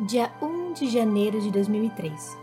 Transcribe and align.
Dia 0.00 0.32
1 0.40 0.72
de 0.72 0.88
janeiro 0.88 1.38
de 1.42 1.50
2003. 1.50 2.34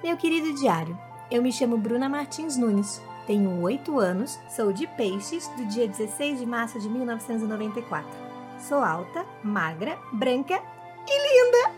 Meu 0.00 0.16
querido 0.16 0.54
diário, 0.54 0.96
eu 1.28 1.42
me 1.42 1.52
chamo 1.52 1.76
Bruna 1.76 2.08
Martins 2.08 2.56
Nunes, 2.56 3.02
tenho 3.26 3.60
8 3.62 3.98
anos, 3.98 4.38
sou 4.48 4.72
de 4.72 4.86
Peixes, 4.86 5.48
do 5.56 5.66
dia 5.66 5.88
16 5.88 6.38
de 6.38 6.46
março 6.46 6.78
de 6.78 6.88
1994. 6.88 8.08
Sou 8.60 8.78
alta, 8.78 9.26
magra, 9.42 9.98
branca 10.12 10.62
e 11.04 11.18
linda. 11.26 11.72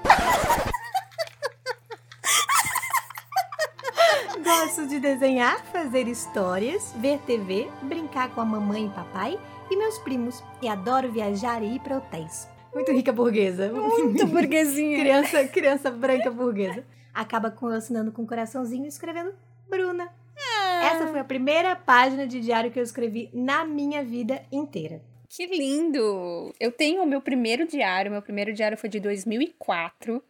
Gosto 4.44 4.86
de 4.86 5.00
desenhar, 5.00 5.64
fazer 5.72 6.08
histórias, 6.08 6.92
ver 6.98 7.18
TV, 7.20 7.70
brincar 7.80 8.28
com 8.34 8.42
a 8.42 8.44
mamãe 8.44 8.84
e 8.84 8.90
papai 8.90 9.40
e 9.70 9.76
meus 9.78 9.98
primos. 10.00 10.44
E 10.60 10.68
adoro 10.68 11.10
viajar 11.10 11.62
e 11.62 11.76
ir 11.76 11.80
para 11.80 11.96
hotéis. 11.96 12.51
Muito 12.74 12.92
rica 12.92 13.12
burguesa. 13.12 13.70
Muito 13.72 14.26
burguesinha. 14.26 14.98
criança, 15.00 15.48
criança 15.48 15.90
branca 15.90 16.30
burguesa. 16.30 16.84
Acaba 17.12 17.50
com 17.50 17.68
eu 17.68 17.76
assinando 17.76 18.10
com 18.10 18.22
um 18.22 18.26
coraçãozinho 18.26 18.84
e 18.84 18.88
escrevendo 18.88 19.34
Bruna. 19.68 20.08
Ah. 20.36 20.84
Essa 20.86 21.06
foi 21.06 21.20
a 21.20 21.24
primeira 21.24 21.76
página 21.76 22.26
de 22.26 22.40
diário 22.40 22.70
que 22.70 22.78
eu 22.78 22.82
escrevi 22.82 23.30
na 23.32 23.64
minha 23.64 24.02
vida 24.02 24.42
inteira. 24.50 25.02
Que 25.28 25.46
lindo! 25.46 26.54
Eu 26.60 26.70
tenho 26.70 27.02
o 27.02 27.06
meu 27.06 27.20
primeiro 27.20 27.66
diário, 27.66 28.10
meu 28.10 28.20
primeiro 28.20 28.52
diário 28.52 28.76
foi 28.76 28.90
de 28.90 29.00
2004, 29.00 30.22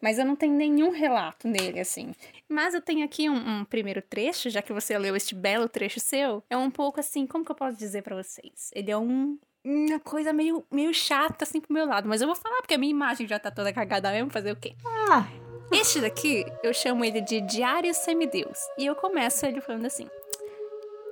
mas 0.00 0.18
eu 0.18 0.24
não 0.24 0.34
tenho 0.34 0.54
nenhum 0.54 0.90
relato 0.90 1.46
nele, 1.46 1.78
assim. 1.78 2.12
Mas 2.48 2.72
eu 2.72 2.80
tenho 2.80 3.04
aqui 3.04 3.28
um, 3.28 3.34
um 3.34 3.64
primeiro 3.66 4.00
trecho, 4.00 4.48
já 4.48 4.62
que 4.62 4.72
você 4.72 4.96
leu 4.96 5.14
este 5.14 5.34
belo 5.34 5.68
trecho 5.68 6.00
seu. 6.00 6.42
É 6.48 6.56
um 6.56 6.70
pouco 6.70 7.00
assim, 7.00 7.26
como 7.26 7.44
que 7.44 7.50
eu 7.50 7.56
posso 7.56 7.76
dizer 7.76 8.02
para 8.02 8.16
vocês? 8.16 8.70
Ele 8.74 8.90
é 8.90 8.96
um 8.96 9.38
uma 9.66 9.98
coisa 10.00 10.32
meio, 10.32 10.64
meio 10.70 10.94
chata 10.94 11.44
assim 11.44 11.60
pro 11.60 11.72
meu 11.72 11.86
lado, 11.86 12.08
mas 12.08 12.20
eu 12.20 12.26
vou 12.26 12.36
falar 12.36 12.56
porque 12.58 12.74
a 12.74 12.78
minha 12.78 12.90
imagem 12.90 13.26
já 13.26 13.38
tá 13.38 13.50
toda 13.50 13.72
cagada 13.72 14.10
mesmo, 14.12 14.30
fazer 14.30 14.52
o 14.52 14.56
quê? 14.56 14.74
Ah, 15.10 15.26
Este 15.72 16.00
daqui, 16.00 16.44
eu 16.62 16.72
chamo 16.72 17.04
ele 17.04 17.20
de 17.20 17.40
Diário 17.40 17.92
Semideus. 17.92 18.58
E 18.78 18.86
eu 18.86 18.94
começo 18.94 19.44
ele 19.44 19.60
falando 19.60 19.86
assim: 19.86 20.06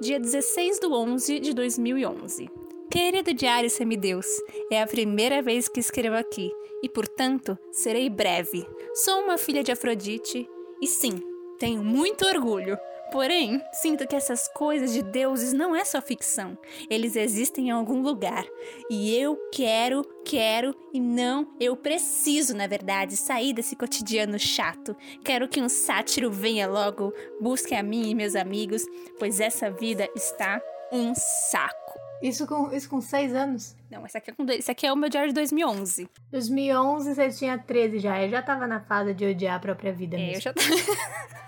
Dia 0.01 0.21
16 0.21 0.79
do 0.81 0.93
11 0.95 1.41
de 1.41 1.53
2011. 1.53 2.49
Querido 2.91 3.35
Diário 3.35 3.69
Semideus, 3.69 4.27
é 4.71 4.81
a 4.81 4.87
primeira 4.87 5.43
vez 5.43 5.67
que 5.69 5.81
escrevo 5.81 6.15
aqui 6.17 6.53
e, 6.83 6.89
portanto, 6.89 7.59
serei 7.73 8.09
breve. 8.09 8.65
Sou 8.95 9.21
uma 9.23 9.37
filha 9.37 9.65
de 9.65 9.73
Afrodite 9.73 10.49
e, 10.81 10.87
sim, 10.87 11.21
tenho 11.59 11.83
muito 11.83 12.25
orgulho. 12.25 12.79
Porém, 13.15 13.63
sinto 13.73 14.09
que 14.09 14.17
essas 14.17 14.49
coisas 14.49 14.93
de 14.93 15.01
deuses 15.01 15.53
não 15.53 15.75
é 15.77 15.85
só 15.85 16.03
ficção. 16.03 16.59
Eles 16.91 17.15
existem 17.15 17.69
em 17.69 17.71
algum 17.71 18.03
lugar. 18.03 18.45
E 18.91 19.17
eu 19.17 19.39
quero, 19.53 20.03
quero 20.25 20.75
e 20.93 20.99
não, 20.99 21.47
eu 21.61 21.77
preciso, 21.77 22.57
na 22.57 22.67
verdade, 22.67 23.17
sair 23.17 23.53
desse 23.53 23.77
cotidiano 23.77 24.37
chato. 24.37 24.97
Quero 25.25 25.47
que 25.47 25.63
um 25.63 25.69
sátiro 25.69 26.29
venha 26.29 26.67
logo, 26.67 27.15
busque 27.41 27.73
a 27.73 27.85
mim 27.85 28.11
e 28.11 28.17
meus 28.17 28.35
amigos, 28.35 28.83
pois 29.17 29.39
essa 29.39 29.71
vida 29.71 30.09
está 30.17 30.61
um 30.91 31.15
saco. 31.15 31.95
isso 32.21 32.49
com, 32.49 32.73
isso 32.73 32.91
com 32.91 33.01
seis 33.01 33.33
anos? 33.33 33.77
Não, 33.89 34.05
esse 34.05 34.19
aqui, 34.19 34.33
é 34.33 34.35
com 34.35 34.45
esse 34.51 34.71
aqui 34.73 34.87
é 34.89 34.93
o 34.93 34.97
meu 34.97 35.09
diário 35.09 35.29
de 35.29 35.35
2011. 35.35 36.09
2011 36.33 37.15
você 37.15 37.31
tinha 37.31 37.57
13 37.57 38.01
já. 38.01 38.21
Eu 38.21 38.29
já 38.29 38.43
tava 38.43 38.67
na 38.67 38.81
fase 38.81 39.15
de 39.15 39.25
odiar 39.25 39.55
a 39.55 39.61
própria 39.61 39.93
vida 39.93 40.17
É, 40.17 40.21
eu 40.21 40.27
mesmo. 40.27 40.41
já 40.41 40.53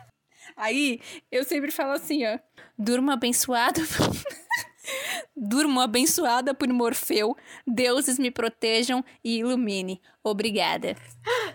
Aí, 0.57 1.01
eu 1.31 1.45
sempre 1.45 1.71
falo 1.71 1.93
assim, 1.93 2.25
ó. 2.27 2.39
Durma 2.79 3.13
abençoado. 3.13 3.81
Durmo 5.37 5.81
abençoada 5.81 6.55
por 6.55 6.69
Morfeu. 6.69 7.37
Deuses 7.67 8.19
me 8.19 8.31
protejam 8.31 9.05
e 9.23 9.39
ilumine. 9.39 10.01
Obrigada. 10.25 10.97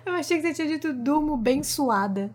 Eu 0.05 0.13
achei 0.13 0.37
que 0.37 0.47
você 0.47 0.53
tinha 0.53 0.67
dito 0.67 0.93
durmo 0.93 1.35
bem 1.35 1.63
suada. 1.63 2.33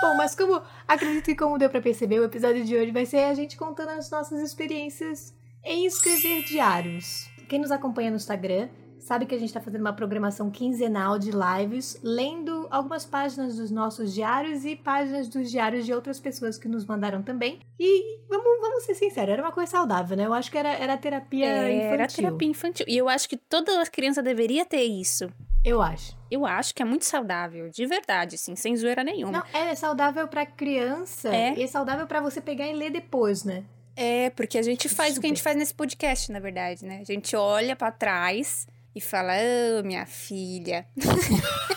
Bom, 0.00 0.16
mas 0.16 0.34
como 0.34 0.62
acredito 0.88 1.24
que 1.26 1.36
como 1.36 1.58
deu 1.58 1.70
pra 1.70 1.80
perceber, 1.80 2.18
o 2.18 2.24
episódio 2.24 2.64
de 2.64 2.76
hoje 2.76 2.90
vai 2.90 3.06
ser 3.06 3.24
a 3.24 3.34
gente 3.34 3.56
contando 3.56 3.90
as 3.90 4.10
nossas 4.10 4.40
experiências 4.40 5.34
em 5.62 5.86
escrever 5.86 6.44
diários. 6.44 7.30
Quem 7.48 7.60
nos 7.60 7.70
acompanha 7.70 8.10
no 8.10 8.16
Instagram 8.16 8.68
sabe 9.02 9.26
que 9.26 9.34
a 9.34 9.38
gente 9.38 9.52
tá 9.52 9.60
fazendo 9.60 9.80
uma 9.80 9.92
programação 9.92 10.48
quinzenal 10.50 11.18
de 11.18 11.30
lives, 11.32 11.98
lendo 12.02 12.68
algumas 12.70 13.04
páginas 13.04 13.56
dos 13.56 13.70
nossos 13.70 14.14
diários 14.14 14.64
e 14.64 14.76
páginas 14.76 15.28
dos 15.28 15.50
diários 15.50 15.84
de 15.84 15.92
outras 15.92 16.20
pessoas 16.20 16.56
que 16.56 16.68
nos 16.68 16.86
mandaram 16.86 17.20
também. 17.20 17.58
E 17.78 18.20
vamos, 18.28 18.60
vamos 18.60 18.84
ser 18.84 18.94
sinceros, 18.94 19.32
era 19.32 19.42
uma 19.42 19.50
coisa 19.52 19.70
saudável, 19.72 20.16
né? 20.16 20.24
Eu 20.24 20.32
acho 20.32 20.50
que 20.50 20.56
era, 20.56 20.72
era 20.72 20.96
terapia 20.96 21.46
infantil. 21.70 21.92
Era 21.92 22.06
terapia 22.06 22.48
infantil. 22.48 22.86
E 22.88 22.96
eu 22.96 23.08
acho 23.08 23.28
que 23.28 23.36
toda 23.36 23.84
criança 23.86 24.22
deveria 24.22 24.64
ter 24.64 24.82
isso. 24.82 25.28
Eu 25.64 25.82
acho. 25.82 26.16
Eu 26.30 26.46
acho 26.46 26.74
que 26.74 26.80
é 26.82 26.84
muito 26.84 27.04
saudável, 27.04 27.68
de 27.68 27.84
verdade, 27.86 28.36
assim, 28.36 28.54
sem 28.56 28.76
zoeira 28.76 29.02
nenhuma. 29.04 29.32
Não, 29.32 29.60
é 29.60 29.74
saudável 29.74 30.26
pra 30.28 30.46
criança 30.46 31.28
É. 31.34 31.54
e 31.56 31.62
é 31.62 31.66
saudável 31.66 32.06
pra 32.06 32.20
você 32.20 32.40
pegar 32.40 32.66
e 32.68 32.72
ler 32.72 32.90
depois, 32.90 33.44
né? 33.44 33.64
É, 33.94 34.30
porque 34.30 34.56
a 34.58 34.62
gente 34.62 34.88
faz 34.88 35.16
o 35.16 35.20
que 35.20 35.26
a 35.26 35.28
gente 35.28 35.38
Super. 35.38 35.50
faz 35.50 35.56
nesse 35.58 35.74
podcast, 35.74 36.32
na 36.32 36.40
verdade, 36.40 36.84
né? 36.84 37.00
A 37.00 37.04
gente 37.04 37.36
olha 37.36 37.76
pra 37.76 37.90
trás 37.92 38.66
e 38.94 39.00
fala, 39.00 39.32
ô, 39.78 39.82
minha 39.82 40.06
filha. 40.06 40.86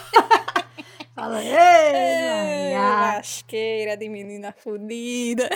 Fala, 1.16 1.42
ei, 1.42 1.50
É, 1.56 2.76
Maria." 2.76 3.16
lasqueira 3.16 3.96
de 3.96 4.10
menina 4.10 4.54
fodida. 4.58 5.50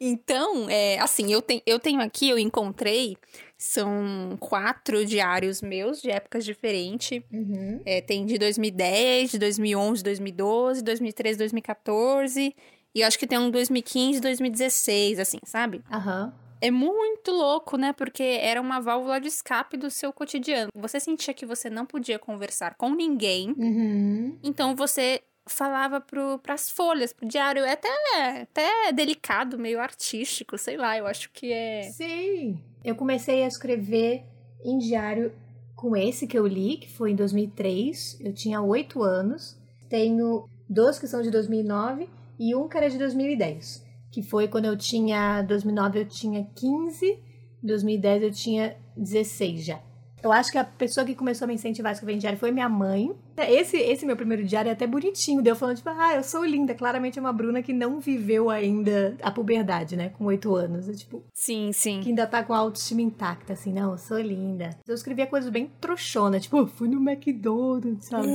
Então, 0.00 0.68
é, 0.68 0.98
assim, 0.98 1.32
eu, 1.32 1.42
tenho 1.42 1.62
eu 1.66 1.78
tenho 1.78 2.00
aqui, 2.00 2.28
eu 2.28 2.38
encontrei, 2.38 3.16
são 3.56 4.36
quatro 4.38 5.04
diários 5.04 5.60
meus 5.60 6.00
de 6.00 6.10
épocas 6.10 6.44
diferentes. 6.44 7.22
Uhum. 7.32 7.80
É, 7.84 8.00
tem 8.00 8.24
de 8.24 8.38
2010, 8.38 9.32
de 9.32 9.38
2011, 9.38 10.02
2012, 10.02 10.82
2013, 10.82 11.38
2014. 11.38 12.54
E 12.94 13.00
eu 13.00 13.06
acho 13.06 13.18
que 13.18 13.26
tem 13.26 13.38
um 13.38 13.50
2015, 13.50 14.20
2016, 14.20 15.18
assim, 15.18 15.38
sabe? 15.44 15.82
Aham. 15.90 16.32
É 16.60 16.70
muito 16.70 17.30
louco, 17.30 17.76
né? 17.76 17.92
Porque 17.92 18.22
era 18.22 18.60
uma 18.60 18.80
válvula 18.80 19.20
de 19.20 19.28
escape 19.28 19.76
do 19.76 19.90
seu 19.90 20.12
cotidiano. 20.12 20.70
Você 20.74 20.98
sentia 21.00 21.32
que 21.34 21.46
você 21.46 21.70
não 21.70 21.86
podia 21.86 22.18
conversar 22.18 22.74
com 22.76 22.90
ninguém, 22.90 23.54
Uhum. 23.56 24.38
então 24.42 24.74
você 24.74 25.22
falava 25.46 26.00
pro, 26.00 26.38
pras 26.40 26.70
folhas, 26.70 27.12
pro 27.12 27.26
diário. 27.26 27.64
É 27.64 27.72
até, 27.72 28.42
até 28.42 28.92
delicado, 28.92 29.58
meio 29.58 29.80
artístico, 29.80 30.58
sei 30.58 30.76
lá. 30.76 30.98
Eu 30.98 31.06
acho 31.06 31.30
que 31.32 31.52
é. 31.52 31.82
Sim. 31.92 32.58
Eu 32.84 32.94
comecei 32.94 33.42
a 33.42 33.46
escrever 33.46 34.24
em 34.64 34.78
diário 34.78 35.32
com 35.74 35.96
esse 35.96 36.26
que 36.26 36.36
eu 36.38 36.46
li, 36.46 36.76
que 36.76 36.90
foi 36.90 37.12
em 37.12 37.14
2003. 37.16 38.18
Eu 38.20 38.32
tinha 38.34 38.60
oito 38.60 39.02
anos. 39.02 39.56
Tenho 39.88 40.48
dois 40.68 40.98
que 40.98 41.06
são 41.06 41.22
de 41.22 41.30
2009 41.30 42.08
e 42.38 42.54
um 42.54 42.68
que 42.68 42.76
era 42.76 42.90
de 42.90 42.98
2010. 42.98 43.86
Que 44.10 44.22
foi 44.22 44.48
quando 44.48 44.66
eu 44.66 44.76
tinha... 44.76 45.42
2009 45.42 46.00
eu 46.00 46.04
tinha 46.06 46.44
15, 46.54 47.18
2010 47.62 48.22
eu 48.22 48.30
tinha 48.32 48.76
16 48.96 49.64
já. 49.64 49.80
Eu 50.22 50.32
acho 50.32 50.50
que 50.50 50.58
a 50.58 50.64
pessoa 50.64 51.06
que 51.06 51.14
começou 51.14 51.44
a 51.44 51.48
me 51.48 51.54
incentivar 51.54 51.90
a 51.90 51.92
escrever 51.92 52.14
em 52.14 52.18
diário 52.18 52.38
foi 52.38 52.50
minha 52.50 52.68
mãe. 52.68 53.14
Esse, 53.36 53.76
esse 53.76 54.04
meu 54.04 54.16
primeiro 54.16 54.44
diário 54.44 54.68
é 54.68 54.72
até 54.72 54.84
bonitinho. 54.86 55.40
Deu 55.40 55.54
falando, 55.54 55.76
tipo, 55.76 55.88
ah, 55.90 56.16
eu 56.16 56.24
sou 56.24 56.44
linda. 56.44 56.74
Claramente 56.74 57.18
é 57.18 57.22
uma 57.22 57.32
Bruna 57.32 57.62
que 57.62 57.72
não 57.72 58.00
viveu 58.00 58.50
ainda 58.50 59.16
a 59.22 59.30
puberdade, 59.30 59.96
né? 59.96 60.08
Com 60.08 60.24
oito 60.24 60.54
anos. 60.56 60.88
É 60.88 60.92
tipo, 60.92 61.22
Sim, 61.32 61.70
sim. 61.72 62.00
que 62.00 62.08
ainda 62.08 62.26
tá 62.26 62.42
com 62.42 62.52
a 62.52 62.58
autoestima 62.58 63.00
intacta, 63.00 63.52
assim, 63.52 63.72
não, 63.72 63.92
eu 63.92 63.98
sou 63.98 64.18
linda. 64.18 64.70
Eu 64.86 64.94
escrevia 64.94 65.26
coisas 65.26 65.50
bem 65.50 65.70
trouxona, 65.80 66.40
tipo, 66.40 66.66
fui 66.66 66.88
no 66.88 67.00
McDonald's, 67.08 68.06
sabe? 68.06 68.26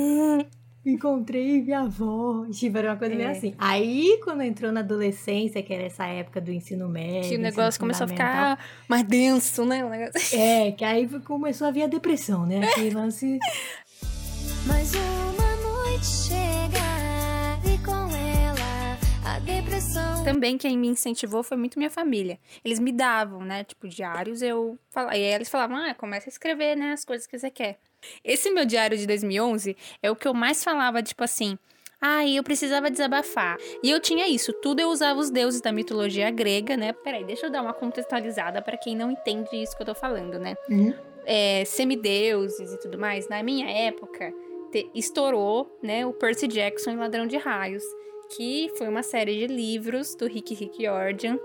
Encontrei 0.85 1.61
minha 1.61 1.81
avó. 1.81 2.45
Tipo, 2.51 2.77
era 2.77 2.91
uma 2.91 2.97
coisa 2.97 3.15
meio 3.15 3.29
É. 3.29 3.31
assim. 3.31 3.55
Aí, 3.57 4.19
quando 4.23 4.41
entrou 4.41 4.71
na 4.71 4.81
adolescência, 4.81 5.63
que 5.63 5.73
era 5.73 5.83
essa 5.83 6.05
época 6.05 6.41
do 6.41 6.51
ensino 6.51 6.89
médio. 6.89 7.29
Que 7.29 7.37
o 7.37 7.39
negócio 7.39 7.79
começou 7.79 8.03
a 8.05 8.07
ficar 8.07 8.59
mais 8.87 9.03
denso, 9.03 9.65
né? 9.65 9.83
O 9.85 9.89
negócio... 9.89 10.37
É, 10.37 10.71
que 10.71 10.83
aí 10.83 11.07
começou 11.21 11.67
a 11.67 11.71
vir 11.71 11.83
a 11.83 11.87
depressão, 11.87 12.45
né? 12.45 12.65
Aquele 12.67 12.89
lance. 12.89 13.39
Mais 14.67 14.91
uma 14.93 15.55
noite 15.57 16.05
chega 16.05 17.73
e 17.73 17.77
com 17.85 17.93
ela 18.15 18.97
a 19.25 19.39
depressão. 19.39 20.23
Também 20.25 20.57
quem 20.57 20.77
me 20.77 20.87
incentivou 20.87 21.43
foi 21.43 21.55
muito 21.55 21.77
minha 21.79 21.89
família. 21.89 22.37
Eles 22.63 22.79
me 22.79 22.91
davam, 22.91 23.41
né, 23.41 23.63
tipo, 23.63 23.87
diários, 23.87 24.41
eu 24.41 24.77
falava, 24.89 25.15
e 25.15 25.23
aí 25.23 25.33
eles 25.33 25.49
falavam, 25.49 25.77
ah, 25.77 25.93
começa 25.93 26.29
a 26.29 26.31
escrever, 26.31 26.75
né, 26.75 26.91
as 26.91 27.05
coisas 27.05 27.25
que 27.27 27.37
você 27.37 27.49
quer. 27.49 27.79
Esse 28.23 28.49
meu 28.51 28.65
diário 28.65 28.97
de 28.97 29.05
2011 29.07 29.75
é 30.01 30.11
o 30.11 30.15
que 30.15 30.27
eu 30.27 30.33
mais 30.33 30.63
falava, 30.63 31.01
tipo 31.01 31.23
assim, 31.23 31.57
ah, 32.05 32.27
eu 32.27 32.43
precisava 32.43 32.91
desabafar. 32.91 33.57
E 33.81 33.89
eu 33.89 33.99
tinha 33.99 34.27
isso, 34.27 34.51
tudo 34.51 34.81
eu 34.81 34.89
usava 34.89 35.19
os 35.19 35.29
deuses 35.29 35.61
da 35.61 35.71
mitologia 35.71 36.29
grega, 36.29 36.75
né? 36.75 36.91
Peraí, 36.91 37.23
deixa 37.23 37.45
eu 37.45 37.49
dar 37.49 37.61
uma 37.61 37.73
contextualizada 37.73 38.61
para 38.61 38.77
quem 38.77 38.93
não 38.93 39.09
entende 39.09 39.55
isso 39.55 39.75
que 39.75 39.81
eu 39.81 39.87
tô 39.87 39.95
falando, 39.95 40.37
né? 40.37 40.55
Uhum. 40.69 40.93
É, 41.25 41.63
semideuses 41.63 42.73
e 42.73 42.79
tudo 42.79 42.99
mais. 42.99 43.29
Na 43.29 43.41
minha 43.41 43.69
época, 43.69 44.33
te, 44.69 44.89
estourou, 44.93 45.79
né, 45.81 46.05
o 46.05 46.11
Percy 46.11 46.47
Jackson 46.47 46.91
e 46.91 46.95
Ladrão 46.97 47.25
de 47.25 47.37
Raios, 47.37 47.83
que 48.35 48.69
foi 48.77 48.89
uma 48.89 49.03
série 49.03 49.39
de 49.39 49.47
livros 49.47 50.13
do 50.15 50.27
Rick 50.27 50.53
Rick 50.55 50.83
Jordan 50.83 51.37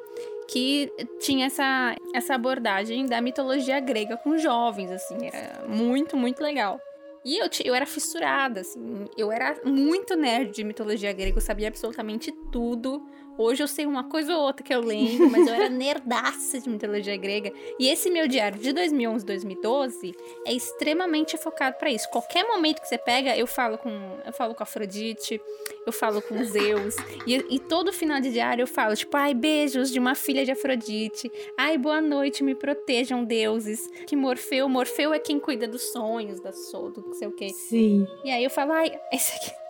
que 0.48 0.90
tinha 1.20 1.46
essa, 1.46 1.94
essa 2.14 2.34
abordagem 2.34 3.04
da 3.04 3.20
mitologia 3.20 3.78
grega 3.80 4.16
com 4.16 4.38
jovens, 4.38 4.90
assim, 4.90 5.26
era 5.30 5.68
muito, 5.68 6.16
muito 6.16 6.42
legal. 6.42 6.80
E 7.24 7.36
eu, 7.38 7.48
eu 7.64 7.74
era 7.74 7.84
fissurada, 7.84 8.60
assim. 8.60 9.06
Eu 9.16 9.30
era 9.30 9.60
muito 9.64 10.16
nerd 10.16 10.52
de 10.52 10.64
mitologia 10.64 11.12
grega, 11.12 11.36
eu 11.36 11.42
sabia 11.42 11.68
absolutamente 11.68 12.32
tudo. 12.50 13.06
Hoje 13.38 13.62
eu 13.62 13.68
sei 13.68 13.86
uma 13.86 14.02
coisa 14.02 14.36
ou 14.36 14.42
outra 14.42 14.64
que 14.64 14.74
eu 14.74 14.80
lembro, 14.80 15.30
mas 15.30 15.46
eu 15.46 15.54
era 15.54 15.68
nerdaça 15.68 16.60
de 16.60 16.68
mitologia 16.68 17.16
grega. 17.16 17.52
E 17.78 17.88
esse 17.88 18.10
meu 18.10 18.26
diário 18.26 18.58
de 18.58 18.72
2011, 18.72 19.24
2012 19.24 20.14
é 20.44 20.52
extremamente 20.52 21.36
focado 21.36 21.76
para 21.78 21.88
isso. 21.88 22.10
Qualquer 22.10 22.44
momento 22.48 22.80
que 22.80 22.88
você 22.88 22.98
pega, 22.98 23.36
eu 23.36 23.46
falo 23.46 23.78
com, 23.78 23.90
eu 24.26 24.32
falo 24.32 24.56
com 24.56 24.62
Afrodite, 24.64 25.40
eu 25.86 25.92
falo 25.92 26.20
com 26.20 26.42
Zeus. 26.42 26.96
E, 27.24 27.36
e 27.48 27.58
todo 27.60 27.92
final 27.92 28.20
de 28.20 28.32
diário 28.32 28.62
eu 28.62 28.66
falo, 28.66 28.96
tipo, 28.96 29.16
ai, 29.16 29.34
beijos 29.34 29.92
de 29.92 30.00
uma 30.00 30.16
filha 30.16 30.44
de 30.44 30.50
Afrodite. 30.50 31.30
Ai, 31.56 31.78
boa 31.78 32.00
noite, 32.00 32.42
me 32.42 32.56
protejam, 32.56 33.24
deuses. 33.24 33.88
Que 34.04 34.16
Morfeu, 34.16 34.68
Morfeu 34.68 35.14
é 35.14 35.20
quem 35.20 35.38
cuida 35.38 35.68
dos 35.68 35.92
sonhos, 35.92 36.40
da 36.40 36.50
so, 36.50 36.90
do 36.90 37.02
não 37.02 37.14
sei 37.14 37.28
o 37.28 37.32
quê. 37.32 37.50
Sim. 37.50 38.04
E 38.24 38.32
aí 38.32 38.42
eu 38.42 38.50
falo, 38.50 38.72
ai, 38.72 38.98
esse 39.12 39.32
aqui. 39.36 39.67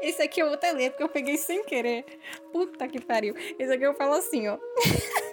Esse 0.00 0.22
aqui 0.22 0.40
eu 0.40 0.46
vou 0.46 0.54
até 0.54 0.72
ler, 0.72 0.90
porque 0.90 1.02
eu 1.02 1.08
peguei 1.08 1.36
sem 1.36 1.64
querer. 1.64 2.04
Puta 2.52 2.86
que 2.86 3.00
pariu. 3.00 3.34
Esse 3.58 3.72
aqui 3.72 3.84
eu 3.84 3.94
falo 3.94 4.14
assim, 4.14 4.48
ó. 4.48 4.58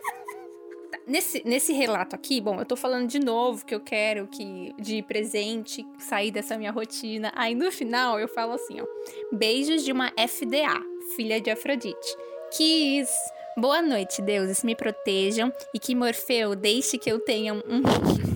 Nesse, 1.06 1.42
nesse 1.46 1.74
relato 1.74 2.16
aqui, 2.16 2.40
bom, 2.40 2.60
eu 2.60 2.66
tô 2.66 2.78
falando 2.78 3.10
de 3.10 3.20
novo 3.20 3.66
que 3.66 3.76
eu 3.76 3.82
quero 3.82 4.26
que 4.28 4.74
de 4.80 5.04
presente 5.04 5.86
sair 6.00 6.32
dessa 6.32 6.58
minha 6.58 6.72
rotina. 6.72 7.30
Aí 7.36 7.54
no 7.54 7.70
final 7.74 8.18
eu 8.18 8.28
falo 8.30 8.54
assim, 8.54 8.80
ó. 8.80 8.86
Beijos 9.30 9.84
de 9.84 9.92
uma 9.92 10.12
FDA, 10.12 10.82
filha 11.16 11.42
de 11.42 11.52
Afrodite. 11.52 12.18
Quis. 12.56 13.10
Boa 13.58 13.82
noite, 13.82 14.22
deuses, 14.22 14.64
me 14.64 14.76
protejam 14.76 15.52
e 15.74 15.80
que 15.80 15.94
Morfeu 15.94 16.56
deixe 16.56 16.98
que 16.98 17.12
eu 17.12 17.20
tenha 17.20 17.54
um, 17.54 17.62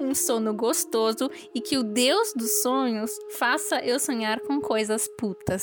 um 0.00 0.14
sono 0.14 0.54
gostoso 0.54 1.30
e 1.54 1.60
que 1.60 1.76
o 1.76 1.82
Deus 1.82 2.32
dos 2.34 2.62
sonhos 2.62 3.10
faça 3.38 3.76
eu 3.84 3.98
sonhar 3.98 4.40
com 4.40 4.60
coisas 4.60 5.08
putas. 5.18 5.62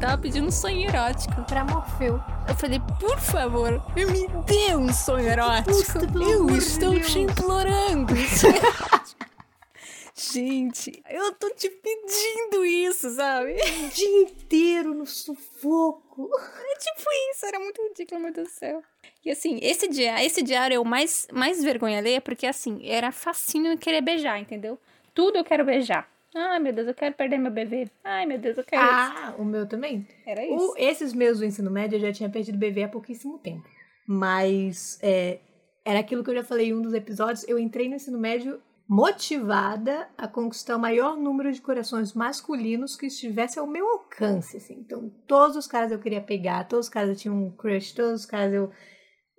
Tava 0.00 0.18
pedindo 0.18 0.48
um 0.48 0.50
sonho 0.50 0.88
erótico. 0.88 1.42
Pra 1.44 1.64
Morfeu. 1.64 2.20
Eu 2.48 2.54
falei, 2.54 2.80
por 3.00 3.18
favor, 3.18 3.82
me 3.94 4.28
dê 4.44 4.76
um 4.76 4.92
sonho 4.92 5.28
erótico. 5.28 6.00
Puta, 6.00 6.18
eu 6.22 6.48
estou 6.50 6.90
Deus. 6.90 7.10
te 7.10 7.20
implorando. 7.20 8.14
Gente, 10.16 11.02
eu 11.10 11.32
tô 11.34 11.50
te 11.50 11.68
pedindo 11.68 12.64
isso, 12.64 13.10
sabe? 13.10 13.52
O 13.54 13.88
dia 13.88 14.20
inteiro 14.22 14.94
no 14.94 15.04
sufoco. 15.04 16.30
É 16.38 16.78
tipo 16.78 17.02
isso, 17.32 17.44
era 17.46 17.58
muito 17.58 17.82
ridículo, 17.88 18.20
meu 18.20 18.32
Deus 18.32 18.46
do 18.48 18.52
céu. 18.54 18.82
E 19.24 19.30
assim, 19.30 19.58
esse, 19.60 19.88
dia, 19.88 20.24
esse 20.24 20.40
diário 20.40 20.76
é 20.76 20.78
o 20.78 20.84
mais, 20.84 21.26
mais 21.32 21.64
vergonha 21.64 22.00
ler, 22.00 22.20
porque 22.20 22.46
assim, 22.46 22.80
era 22.88 23.10
facinho 23.10 23.76
querer 23.76 24.02
beijar, 24.02 24.38
entendeu? 24.38 24.78
Tudo 25.12 25.38
eu 25.38 25.44
quero 25.44 25.64
beijar. 25.64 26.08
Ai, 26.32 26.60
meu 26.60 26.72
Deus, 26.72 26.86
eu 26.88 26.94
quero 26.94 27.14
perder 27.14 27.38
meu 27.38 27.50
bebê. 27.50 27.88
Ai, 28.04 28.24
meu 28.26 28.38
Deus, 28.38 28.56
eu 28.56 28.64
quero. 28.64 28.82
Ah, 28.82 29.34
o 29.36 29.44
meu 29.44 29.66
também. 29.68 30.06
Era 30.26 30.44
isso. 30.44 30.54
O- 30.72 30.74
esses 30.76 31.12
meus 31.12 31.38
do 31.40 31.44
ensino 31.44 31.70
médio 31.70 31.96
eu 31.96 32.00
já 32.00 32.12
tinha 32.12 32.28
perdido 32.28 32.56
bebê 32.58 32.84
há 32.84 32.88
pouquíssimo 32.88 33.38
tempo. 33.38 33.68
Mas 34.06 34.98
é, 35.02 35.38
era 35.84 35.98
aquilo 35.98 36.22
que 36.22 36.30
eu 36.30 36.34
já 36.34 36.44
falei 36.44 36.68
em 36.68 36.74
um 36.74 36.82
dos 36.82 36.92
episódios. 36.94 37.46
Eu 37.48 37.58
entrei 37.58 37.88
no 37.88 37.96
ensino 37.96 38.18
médio 38.18 38.60
motivada 38.88 40.08
a 40.16 40.28
conquistar 40.28 40.76
o 40.76 40.80
maior 40.80 41.16
número 41.16 41.50
de 41.52 41.60
corações 41.60 42.12
masculinos 42.12 42.96
que 42.96 43.06
estivesse 43.06 43.58
ao 43.58 43.66
meu 43.66 43.86
alcance. 43.88 44.58
Assim. 44.58 44.74
Então, 44.80 45.10
todos 45.26 45.56
os 45.56 45.66
caras 45.66 45.90
eu 45.90 45.98
queria 45.98 46.20
pegar, 46.20 46.68
todos 46.68 46.86
os 46.86 46.92
caras 46.92 47.10
eu 47.10 47.16
tinha 47.16 47.32
um 47.32 47.50
crush, 47.50 47.94
todos 47.94 48.20
os 48.20 48.26
caras 48.26 48.52
eu. 48.52 48.70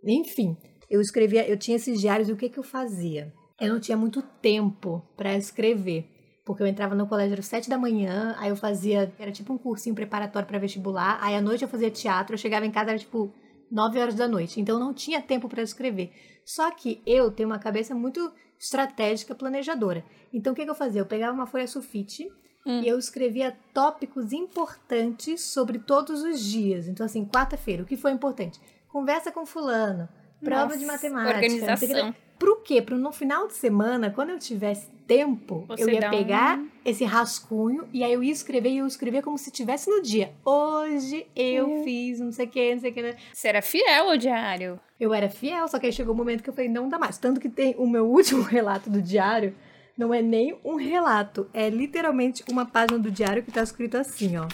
Enfim, 0.03 0.57
eu 0.89 0.99
escrevia, 0.99 1.47
eu 1.47 1.57
tinha 1.57 1.77
esses 1.77 1.99
diários 1.99 2.29
e 2.29 2.33
o 2.33 2.37
que, 2.37 2.49
que 2.49 2.59
eu 2.59 2.63
fazia? 2.63 3.31
Eu 3.59 3.73
não 3.73 3.79
tinha 3.79 3.97
muito 3.97 4.21
tempo 4.21 5.01
para 5.15 5.35
escrever. 5.37 6.09
Porque 6.45 6.61
eu 6.61 6.67
entrava 6.67 6.93
no 6.93 7.07
colégio 7.07 7.39
às 7.39 7.47
sete 7.47 7.67
da 7.67 7.77
manhã, 7.77 8.35
aí 8.37 8.49
eu 8.49 8.55
fazia, 8.55 9.11
era 9.17 9.31
tipo 9.31 9.51
um 9.51 9.57
cursinho 9.57 9.95
preparatório 9.95 10.47
para 10.47 10.59
vestibular, 10.59 11.17
aí 11.19 11.33
à 11.33 11.41
noite 11.41 11.63
eu 11.63 11.67
fazia 11.67 11.89
teatro, 11.89 12.35
eu 12.35 12.37
chegava 12.37 12.65
em 12.65 12.71
casa 12.71 12.91
era 12.91 12.99
tipo 12.99 13.33
nove 13.71 13.99
horas 13.99 14.13
da 14.13 14.27
noite, 14.27 14.61
então 14.61 14.75
eu 14.75 14.79
não 14.79 14.93
tinha 14.93 15.19
tempo 15.19 15.49
para 15.49 15.63
escrever. 15.63 16.11
Só 16.45 16.69
que 16.69 17.01
eu 17.03 17.31
tenho 17.31 17.49
uma 17.49 17.57
cabeça 17.57 17.95
muito 17.95 18.31
estratégica, 18.59 19.35
planejadora. 19.35 20.03
Então 20.33 20.53
o 20.53 20.55
que, 20.55 20.63
que 20.63 20.69
eu 20.69 20.75
fazia? 20.75 21.01
Eu 21.01 21.05
pegava 21.05 21.33
uma 21.33 21.47
folha 21.47 21.67
sulfite 21.67 22.31
e 22.65 22.87
eu 22.87 22.97
escrevia 22.97 23.55
tópicos 23.73 24.33
importantes 24.33 25.41
sobre 25.41 25.77
todos 25.77 26.23
os 26.23 26.39
dias. 26.39 26.87
Então 26.87 27.05
assim, 27.05 27.25
quarta-feira, 27.25 27.83
o 27.83 27.85
que 27.85 27.95
foi 27.95 28.11
importante? 28.11 28.59
Conversa 28.87 29.31
com 29.31 29.45
fulano, 29.45 30.09
prova 30.43 30.65
Nossa, 30.65 30.77
de 30.77 30.85
matemática, 30.85 31.35
organização. 31.35 32.15
Pro 32.37 32.61
quê? 32.61 32.81
Pro 32.81 32.97
no 32.97 33.11
final 33.11 33.47
de 33.47 33.53
semana, 33.53 34.09
quando 34.11 34.31
eu 34.31 34.39
tivesse 34.39 34.87
tempo, 35.07 35.63
Você 35.67 35.83
eu 35.83 35.89
ia 35.89 36.01
dá 36.01 36.07
um- 36.07 36.11
pegar 36.11 36.59
esse 36.83 37.03
rascunho 37.05 37.87
e 37.93 38.03
aí 38.03 38.11
eu 38.11 38.23
ia 38.23 38.31
escrever 38.31 38.69
e 38.69 38.77
eu 38.79 38.85
ia 38.85 38.87
escrever 38.87 39.21
como 39.21 39.37
se 39.37 39.51
tivesse 39.51 39.89
no 39.89 40.01
dia. 40.01 40.33
Hoje 40.43 41.25
eu 41.35 41.67
Uhum. 41.69 41.83
fiz 41.83 42.19
não 42.19 42.31
sei 42.31 42.45
o 42.45 42.49
que, 42.49 42.73
não 42.73 42.81
sei 42.81 42.91
o 42.91 42.93
que. 42.93 43.01
né? 43.01 43.15
Você 43.33 43.47
era 43.47 43.61
fiel 43.61 44.09
ao 44.09 44.17
diário. 44.17 44.79
Eu 44.99 45.13
era 45.13 45.29
fiel, 45.29 45.67
só 45.67 45.79
que 45.79 45.85
aí 45.85 45.93
chegou 45.93 46.13
o 46.13 46.17
momento 46.17 46.43
que 46.43 46.49
eu 46.49 46.53
falei, 46.53 46.69
não 46.69 46.89
dá 46.89 46.97
mais. 46.99 47.17
Tanto 47.17 47.39
que 47.39 47.49
tem 47.49 47.75
o 47.77 47.87
meu 47.87 48.05
último 48.11 48.41
relato 48.41 48.89
do 48.89 49.01
diário, 49.01 49.55
não 49.97 50.13
é 50.13 50.21
nem 50.21 50.57
um 50.65 50.75
relato, 50.75 51.47
é 51.53 51.69
literalmente 51.69 52.43
uma 52.51 52.65
página 52.65 52.99
do 52.99 53.09
diário 53.11 53.43
que 53.43 53.51
tá 53.51 53.63
escrito 53.63 53.95
assim, 53.97 54.35
ó. 54.37 54.47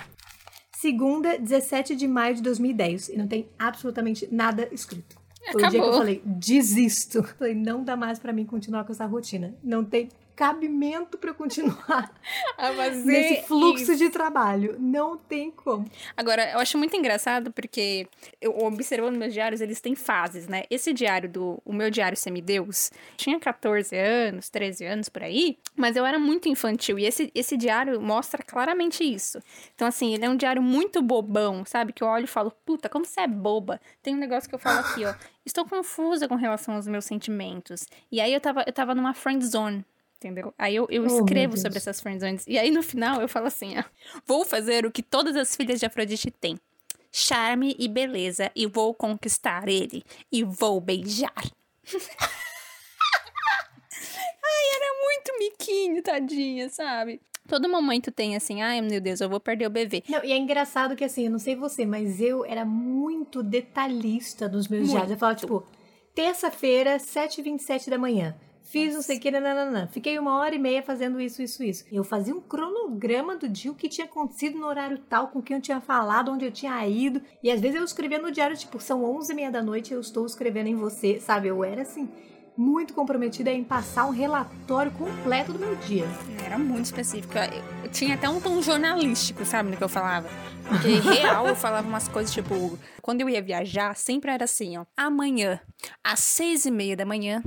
Segunda, 0.76 1.38
17 1.38 1.96
de 1.96 2.08
maio 2.08 2.36
de 2.36 2.42
2010. 2.42 3.10
E 3.10 3.18
não 3.18 3.28
tem 3.28 3.48
absolutamente 3.58 4.28
nada 4.32 4.68
escrito. 4.72 5.16
Foi 5.52 5.64
o 5.64 5.70
dia 5.70 5.82
que 5.82 5.88
eu 5.88 5.94
falei, 5.94 6.22
desisto. 6.26 7.24
Falei, 7.24 7.56
não 7.56 7.84
dá 7.84 7.96
mais 7.96 8.20
pra 8.20 8.32
mim 8.32 8.46
continuar 8.46 8.84
com 8.84 8.92
essa 8.92 9.06
rotina. 9.06 9.54
Não 9.64 9.84
tem 9.84 10.10
cabimento 10.42 11.20
pra 11.20 11.30
eu 11.30 11.36
continuar 11.36 12.12
A 12.58 12.74
fazer 12.74 13.04
nesse 13.06 13.48
fluxo 13.48 13.92
isso. 13.92 13.96
de 13.96 14.10
trabalho. 14.10 14.76
Não 14.80 15.16
tem 15.16 15.52
como. 15.52 15.88
Agora, 16.18 16.52
eu 16.54 16.60
acho 16.60 16.80
muito 16.80 16.96
engraçado 16.98 17.52
porque 17.52 18.08
eu 18.42 18.58
observando 18.58 19.18
meus 19.18 19.36
diários, 19.36 19.62
eles 19.62 19.80
têm 19.80 19.94
fases, 19.94 20.48
né? 20.48 20.64
Esse 20.68 20.94
diário 20.94 21.30
do 21.30 21.62
o 21.64 21.72
meu 21.72 21.92
diário 21.92 22.18
semideus 22.18 22.90
tinha 23.16 23.40
14 23.40 23.96
anos, 23.96 24.50
13 24.50 24.84
anos 24.84 25.10
por 25.10 25.22
aí, 25.22 25.60
mas 25.76 25.96
eu 25.96 26.04
era 26.08 26.18
muito 26.18 26.50
infantil 26.50 26.98
e 26.98 27.06
esse 27.06 27.32
esse 27.36 27.56
diário 27.56 28.02
mostra 28.02 28.42
claramente 28.44 29.04
isso. 29.04 29.38
Então 29.76 29.88
assim, 29.88 30.16
ele 30.16 30.26
é 30.26 30.30
um 30.30 30.36
diário 30.36 30.62
muito 30.62 31.04
bobão, 31.04 31.64
sabe? 31.66 31.94
Que 31.94 32.04
eu 32.04 32.08
olho 32.08 32.24
e 32.24 32.28
falo: 32.28 32.52
"Puta, 32.66 32.90
como 32.90 33.06
você 33.06 33.22
é 33.22 33.28
boba". 33.28 33.80
Tem 34.02 34.16
um 34.16 34.20
negócio 34.20 34.50
que 34.50 34.56
eu 34.56 34.60
falo 34.60 34.80
aqui, 34.80 35.06
ó. 35.06 35.14
Estou 35.46 35.66
confusa 35.66 36.28
com 36.28 36.36
relação 36.36 36.76
aos 36.76 36.88
meus 36.88 37.06
sentimentos. 37.06 37.86
E 38.12 38.20
aí 38.20 38.34
eu 38.34 38.42
tava 38.42 38.64
eu 38.66 38.74
tava 38.74 38.96
numa 38.96 39.14
friend 39.14 39.46
zone. 39.46 39.86
Entendeu? 40.24 40.54
Aí 40.56 40.76
eu, 40.76 40.86
eu 40.92 41.02
Oh, 41.04 41.08
escrevo 41.08 41.54
Deus. 41.54 41.62
sobre 41.62 41.80
essas 41.80 42.00
friendzones. 42.00 42.46
E 42.48 42.60
aí 42.60 42.70
no 42.70 42.84
final 42.84 43.20
eu 43.22 43.28
falo 43.28 43.48
assim, 43.48 43.74
ó. 43.80 43.84
Vou 44.24 44.46
fazer 44.46 44.86
o 44.86 44.92
que 44.92 45.02
todas 45.02 45.36
as 45.36 45.56
filhas 45.56 45.80
de 45.80 45.88
Afrodite 45.88 46.30
têm. 46.30 46.60
Charme 47.12 47.76
e 47.80 47.88
beleza. 47.88 48.52
E 48.56 48.68
vou 48.68 48.94
conquistar 48.94 49.68
ele. 49.68 50.04
E 50.32 50.44
vou 50.44 50.80
beijar. 50.80 51.34
Ai, 54.44 54.76
era 54.76 54.94
muito 55.04 55.40
miquinho, 55.40 56.04
tadinha, 56.04 56.70
sabe? 56.70 57.20
Todo 57.48 57.68
momento 57.68 58.12
tem 58.12 58.36
assim, 58.36 58.62
ai 58.62 58.80
meu 58.82 59.02
Deus, 59.02 59.20
eu 59.20 59.28
vou 59.30 59.40
perder 59.40 59.66
o 59.66 59.70
bebê. 59.70 60.04
Não, 60.08 60.24
e 60.24 60.32
é 60.32 60.38
engraçado 60.38 60.96
que 60.96 61.04
assim, 61.04 61.26
eu 61.26 61.32
não 61.32 61.40
sei 61.40 61.56
você, 61.56 61.86
mas 61.86 62.22
eu 62.22 62.46
era 62.46 62.64
muito 62.64 63.42
detalhista 63.44 64.48
nos 64.48 64.68
meus 64.68 64.84
Muito. 64.84 64.92
diários. 64.92 65.12
Eu 65.12 65.18
falava, 65.18 65.40
tipo, 65.40 65.66
terça-feira, 66.14 66.98
7h27 66.98 67.90
da 67.90 67.98
manhã. 67.98 68.36
Fiz 68.64 68.94
não 68.94 69.02
sei 69.02 69.18
o 69.18 69.20
que, 69.20 69.32
nananã. 69.32 69.88
Fiquei 69.88 70.18
uma 70.18 70.38
hora 70.38 70.56
e 70.56 70.60
meia 70.60 70.82
fazendo 70.82 71.20
isso, 71.20 71.42
isso, 71.42 71.64
isso. 71.64 71.86
Eu 71.92 72.04
fazia 72.04 72.34
um 72.34 72.40
cronograma 72.40 73.36
do 73.36 73.50
dia, 73.50 73.72
o 73.72 73.76
que 73.76 73.90
tinha 73.90 74.06
acontecido 74.06 74.58
no 74.58 74.66
horário 74.66 74.98
tal, 74.98 75.28
com 75.28 75.42
quem 75.42 75.58
eu 75.58 75.62
tinha 75.62 75.82
falado, 75.82 76.32
onde 76.32 76.46
eu 76.46 76.52
tinha 76.52 76.88
ido. 76.88 77.22
E 77.44 77.52
às 77.52 77.60
vezes 77.60 77.78
eu 77.78 77.84
escrevia 77.84 78.20
no 78.20 78.32
diário, 78.32 78.56
tipo, 78.56 78.80
são 78.80 79.02
11h30 79.04 79.52
da 79.52 79.62
noite, 79.62 79.94
eu 79.94 80.00
estou 80.00 80.26
escrevendo 80.26 80.68
em 80.68 80.76
você, 80.76 81.20
sabe? 81.20 81.48
Eu 81.48 81.64
era 81.64 81.82
assim, 81.82 82.08
muito 82.56 82.94
comprometida 82.94 83.52
em 83.52 83.64
passar 83.64 84.06
um 84.06 84.12
relatório 84.12 84.92
completo 84.92 85.54
do 85.54 85.60
meu 85.60 85.76
dia. 85.76 86.06
Era 86.46 86.58
muito 86.58 86.86
específico. 86.86 87.34
Eu, 87.38 87.84
eu 87.84 87.92
tinha 87.92 88.16
até 88.16 88.30
um 88.30 88.40
tom 88.40 88.62
jornalístico, 88.62 89.44
sabe, 89.46 89.72
no 89.72 89.78
que 89.78 89.84
eu 89.84 89.90
falava. 89.90 90.30
Porque 90.68 91.00
real 91.10 91.48
eu 91.48 91.56
falava 91.56 91.88
umas 91.88 92.08
coisas 92.08 92.34
tipo, 92.34 92.78
quando 93.02 93.22
eu 93.22 93.30
ia 93.30 93.42
viajar, 93.42 93.96
sempre 93.96 94.32
era 94.32 94.46
assim, 94.46 94.78
ó. 94.78 94.86
Amanhã, 94.96 95.60
às 96.04 96.20
seis 96.20 96.66
e 96.66 96.72
meia 96.72 96.96
da 96.96 97.06
manhã, 97.06 97.42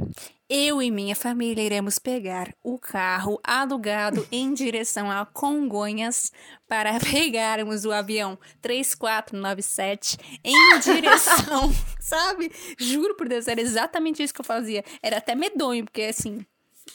eu 0.56 0.80
e 0.80 0.88
minha 0.88 1.16
família 1.16 1.64
iremos 1.64 1.98
pegar 1.98 2.54
o 2.62 2.78
carro 2.78 3.40
alugado 3.42 4.24
em 4.30 4.54
direção 4.54 5.10
a 5.10 5.26
Congonhas 5.26 6.30
para 6.68 6.96
pegarmos 7.02 7.84
o 7.84 7.90
avião 7.90 8.38
3497 8.62 10.16
em 10.44 10.78
direção, 10.78 11.72
sabe? 11.98 12.52
Juro 12.78 13.16
por 13.16 13.28
Deus, 13.28 13.48
era 13.48 13.60
exatamente 13.60 14.22
isso 14.22 14.32
que 14.32 14.42
eu 14.42 14.44
fazia. 14.44 14.84
Era 15.02 15.16
até 15.16 15.34
medonho, 15.34 15.84
porque 15.84 16.02
assim, 16.02 16.46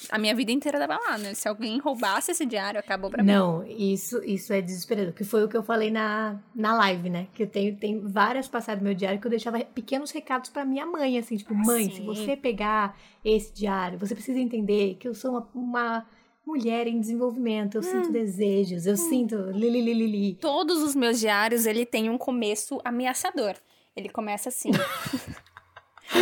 a 0.09 0.17
minha 0.17 0.35
vida 0.35 0.51
inteira 0.51 0.79
tava 0.79 0.97
lá, 0.97 1.17
né? 1.17 1.33
Se 1.33 1.47
alguém 1.47 1.79
roubasse 1.79 2.31
esse 2.31 2.45
diário, 2.45 2.79
acabou 2.79 3.09
pra 3.09 3.23
mim. 3.23 3.31
Não, 3.31 3.65
isso, 3.65 4.23
isso 4.23 4.53
é 4.53 4.61
desesperador. 4.61 5.13
Que 5.13 5.23
foi 5.23 5.43
o 5.43 5.49
que 5.49 5.57
eu 5.57 5.63
falei 5.63 5.89
na, 5.89 6.39
na 6.55 6.75
live, 6.75 7.09
né? 7.09 7.27
Que 7.33 7.43
eu 7.43 7.47
tenho, 7.47 7.75
tenho 7.75 8.07
várias 8.07 8.47
passadas 8.47 8.81
do 8.81 8.85
meu 8.85 8.93
diário 8.93 9.19
que 9.19 9.25
eu 9.25 9.31
deixava 9.31 9.59
pequenos 9.59 10.11
recados 10.11 10.49
pra 10.49 10.63
minha 10.63 10.85
mãe, 10.85 11.17
assim, 11.17 11.37
tipo, 11.37 11.53
mãe, 11.53 11.89
se 11.89 11.97
Sim. 11.97 12.05
você 12.05 12.37
pegar 12.37 12.97
esse 13.25 13.53
diário, 13.53 13.97
você 13.97 14.13
precisa 14.13 14.39
entender 14.39 14.95
que 14.95 15.07
eu 15.07 15.13
sou 15.13 15.31
uma, 15.31 15.49
uma 15.53 16.07
mulher 16.45 16.87
em 16.87 16.99
desenvolvimento, 16.99 17.75
eu 17.75 17.83
sinto 17.83 18.11
desejos, 18.11 18.85
eu 18.85 18.97
sinto 18.97 19.35
li, 19.51 19.69
li, 19.69 19.81
li, 19.81 19.93
li, 19.93 20.07
li. 20.07 20.35
Todos 20.35 20.81
os 20.81 20.95
meus 20.95 21.19
diários, 21.19 21.65
ele 21.65 21.85
tem 21.85 22.09
um 22.09 22.17
começo 22.17 22.79
ameaçador. 22.83 23.55
Ele 23.95 24.09
começa 24.09 24.49
assim. 24.49 24.71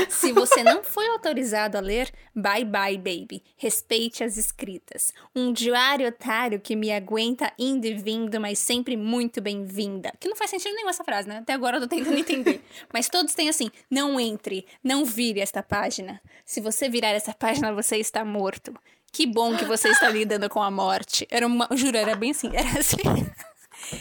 Se 0.09 0.31
você 0.31 0.63
não 0.63 0.83
foi 0.83 1.07
autorizado 1.07 1.77
a 1.77 1.81
ler, 1.81 2.11
bye 2.35 2.65
bye, 2.65 2.97
baby. 2.97 3.43
Respeite 3.55 4.23
as 4.23 4.37
escritas. 4.37 5.13
Um 5.35 5.53
diário 5.53 6.07
otário 6.07 6.59
que 6.59 6.75
me 6.75 6.91
aguenta 6.91 7.51
indo 7.57 7.85
e 7.85 7.93
vindo, 7.93 8.39
mas 8.39 8.59
sempre 8.59 8.97
muito 8.97 9.41
bem-vinda. 9.41 10.11
Que 10.19 10.27
não 10.27 10.35
faz 10.35 10.49
sentido 10.49 10.75
nenhum 10.75 10.89
essa 10.89 11.03
frase, 11.03 11.27
né? 11.27 11.37
Até 11.37 11.53
agora 11.53 11.77
eu 11.77 11.81
tô 11.81 11.87
tentando 11.87 12.17
entender. 12.17 12.61
mas 12.93 13.09
todos 13.09 13.33
têm 13.33 13.49
assim: 13.49 13.71
não 13.89 14.19
entre, 14.19 14.65
não 14.83 15.05
vire 15.05 15.39
esta 15.39 15.63
página. 15.63 16.21
Se 16.45 16.59
você 16.59 16.89
virar 16.89 17.09
essa 17.09 17.33
página, 17.33 17.73
você 17.73 17.97
está 17.97 18.25
morto. 18.25 18.73
Que 19.11 19.25
bom 19.25 19.55
que 19.55 19.65
você 19.65 19.89
está 19.89 20.09
lidando 20.11 20.49
com 20.49 20.61
a 20.61 20.69
morte. 20.69 21.27
Era 21.31 21.47
uma. 21.47 21.67
Juro, 21.71 21.97
era 21.97 22.15
bem 22.15 22.31
assim. 22.31 22.51
Era 22.53 22.79
assim. 22.79 22.97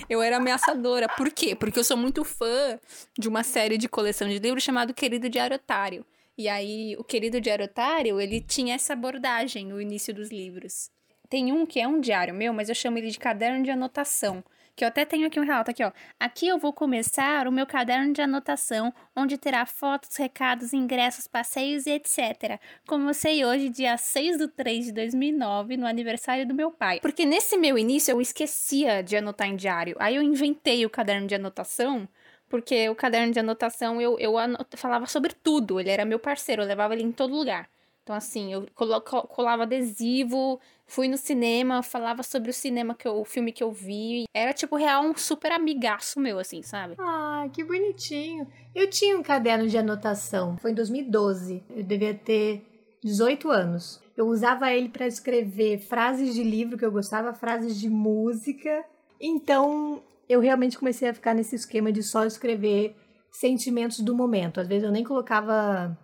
Eu 0.08 0.22
era 0.22 0.36
ameaçadora. 0.36 1.08
Por 1.08 1.30
quê? 1.30 1.54
Porque 1.54 1.78
eu 1.78 1.84
sou 1.84 1.96
muito 1.96 2.24
fã 2.24 2.78
de 3.18 3.28
uma 3.28 3.42
série 3.42 3.78
de 3.78 3.88
coleção 3.88 4.28
de 4.28 4.38
livros 4.38 4.62
chamado 4.62 4.94
Querido 4.94 5.28
Diário 5.28 5.56
Otário. 5.56 6.04
E 6.38 6.48
aí, 6.48 6.94
o 6.98 7.04
Querido 7.04 7.40
Diário 7.40 7.64
Otário, 7.64 8.20
ele 8.20 8.40
tinha 8.40 8.74
essa 8.74 8.92
abordagem 8.92 9.66
no 9.66 9.80
início 9.80 10.12
dos 10.12 10.30
livros. 10.30 10.90
Tem 11.28 11.50
um 11.52 11.64
que 11.64 11.80
é 11.80 11.88
um 11.88 12.00
diário 12.00 12.34
meu, 12.34 12.52
mas 12.52 12.68
eu 12.68 12.74
chamo 12.74 12.98
ele 12.98 13.10
de 13.10 13.18
caderno 13.18 13.64
de 13.64 13.70
anotação. 13.70 14.44
Que 14.76 14.84
eu 14.84 14.88
até 14.88 15.06
tenho 15.06 15.26
aqui 15.26 15.40
um 15.40 15.42
relato 15.44 15.70
aqui, 15.70 15.82
ó. 15.82 15.90
Aqui 16.20 16.46
eu 16.46 16.58
vou 16.58 16.70
começar 16.70 17.48
o 17.48 17.52
meu 17.52 17.66
caderno 17.66 18.12
de 18.12 18.20
anotação, 18.20 18.92
onde 19.16 19.38
terá 19.38 19.64
fotos, 19.64 20.14
recados, 20.16 20.74
ingressos, 20.74 21.26
passeios 21.26 21.86
e 21.86 21.92
etc. 21.92 22.60
Comecei 22.86 23.42
hoje, 23.42 23.70
dia 23.70 23.96
6 23.96 24.36
de 24.36 24.46
3 24.48 24.84
de 24.84 24.92
2009, 24.92 25.78
no 25.78 25.86
aniversário 25.86 26.46
do 26.46 26.52
meu 26.52 26.70
pai. 26.70 27.00
Porque 27.00 27.24
nesse 27.24 27.56
meu 27.56 27.78
início 27.78 28.12
eu 28.12 28.20
esquecia 28.20 29.02
de 29.02 29.16
anotar 29.16 29.48
em 29.48 29.56
diário. 29.56 29.96
Aí 29.98 30.14
eu 30.16 30.22
inventei 30.22 30.84
o 30.84 30.90
caderno 30.90 31.26
de 31.26 31.34
anotação, 31.34 32.06
porque 32.46 32.86
o 32.90 32.94
caderno 32.94 33.32
de 33.32 33.40
anotação 33.40 33.98
eu, 33.98 34.18
eu 34.18 34.36
anot- 34.36 34.76
falava 34.76 35.06
sobre 35.06 35.32
tudo. 35.32 35.80
Ele 35.80 35.88
era 35.90 36.04
meu 36.04 36.18
parceiro, 36.18 36.60
eu 36.60 36.66
levava 36.66 36.92
ele 36.92 37.02
em 37.02 37.12
todo 37.12 37.34
lugar. 37.34 37.66
Então, 38.06 38.14
assim, 38.14 38.52
eu 38.52 38.64
colava 39.02 39.64
adesivo, 39.64 40.60
fui 40.86 41.08
no 41.08 41.16
cinema, 41.16 41.82
falava 41.82 42.22
sobre 42.22 42.50
o 42.50 42.54
cinema 42.54 42.94
que 42.94 43.08
eu, 43.08 43.16
o 43.16 43.24
filme 43.24 43.50
que 43.50 43.64
eu 43.64 43.72
vi. 43.72 44.26
Era, 44.32 44.52
tipo, 44.52 44.76
real, 44.76 45.02
um 45.02 45.16
super 45.16 45.50
amigaço 45.50 46.20
meu, 46.20 46.38
assim, 46.38 46.62
sabe? 46.62 46.94
Ah, 47.00 47.48
que 47.52 47.64
bonitinho. 47.64 48.46
Eu 48.72 48.88
tinha 48.88 49.18
um 49.18 49.24
caderno 49.24 49.66
de 49.66 49.76
anotação, 49.76 50.56
foi 50.56 50.70
em 50.70 50.74
2012. 50.74 51.64
Eu 51.68 51.82
devia 51.82 52.14
ter 52.14 52.64
18 53.02 53.50
anos. 53.50 54.00
Eu 54.16 54.28
usava 54.28 54.72
ele 54.72 54.88
para 54.88 55.08
escrever 55.08 55.80
frases 55.80 56.32
de 56.32 56.44
livro 56.44 56.78
que 56.78 56.84
eu 56.84 56.92
gostava, 56.92 57.34
frases 57.34 57.76
de 57.76 57.90
música. 57.90 58.84
Então, 59.20 60.00
eu 60.28 60.38
realmente 60.38 60.78
comecei 60.78 61.08
a 61.08 61.14
ficar 61.14 61.34
nesse 61.34 61.56
esquema 61.56 61.90
de 61.90 62.04
só 62.04 62.24
escrever 62.24 62.94
sentimentos 63.32 63.98
do 63.98 64.14
momento. 64.14 64.60
Às 64.60 64.68
vezes 64.68 64.84
eu 64.84 64.92
nem 64.92 65.02
colocava 65.02 65.98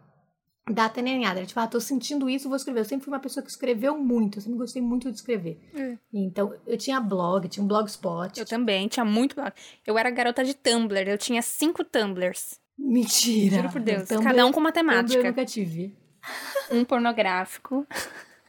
nada. 0.67 1.39
Era 1.41 1.47
tipo, 1.47 1.59
ah, 1.61 1.67
tô 1.67 1.81
sentindo 1.81 2.29
isso, 2.31 2.49
vou 2.49 2.57
escrever. 2.57 2.81
Eu 2.81 2.85
sempre 2.85 3.05
fui 3.05 3.13
uma 3.13 3.21
pessoa 3.21 3.43
que 3.45 3.51
escreveu 3.51 3.97
muito, 3.99 4.39
eu 4.39 4.43
sempre 4.43 4.59
gostei 4.59 4.81
muito 4.83 5.11
de 5.11 5.17
escrever. 5.17 5.59
É. 5.75 5.99
Então, 6.13 6.55
eu 6.67 6.79
tinha 6.79 7.01
blog, 7.01 7.49
tinha 7.49 7.63
um 7.65 7.67
blogspot. 7.67 8.39
Eu 8.39 8.47
também, 8.47 8.87
tinha 8.89 9.05
muito. 9.05 9.37
Eu 9.87 9.99
era 9.99 10.11
garota 10.11 10.45
de 10.45 10.55
Tumblr, 10.55 11.09
eu 11.09 11.19
tinha 11.19 11.43
cinco 11.43 11.83
Tumblrs. 11.85 12.61
Mentira. 12.79 13.57
Juro 13.57 13.71
por 13.71 13.81
Deus. 13.81 14.09
Tumblr- 14.09 14.25
Cada 14.25 14.47
um 14.47 14.53
com 14.53 14.61
Tumblr 14.63 14.79
eu 14.79 14.85
matemática. 14.85 15.23
nunca 15.23 15.45
tive. 15.45 15.97
Um 16.71 16.85
pornográfico. 16.85 17.85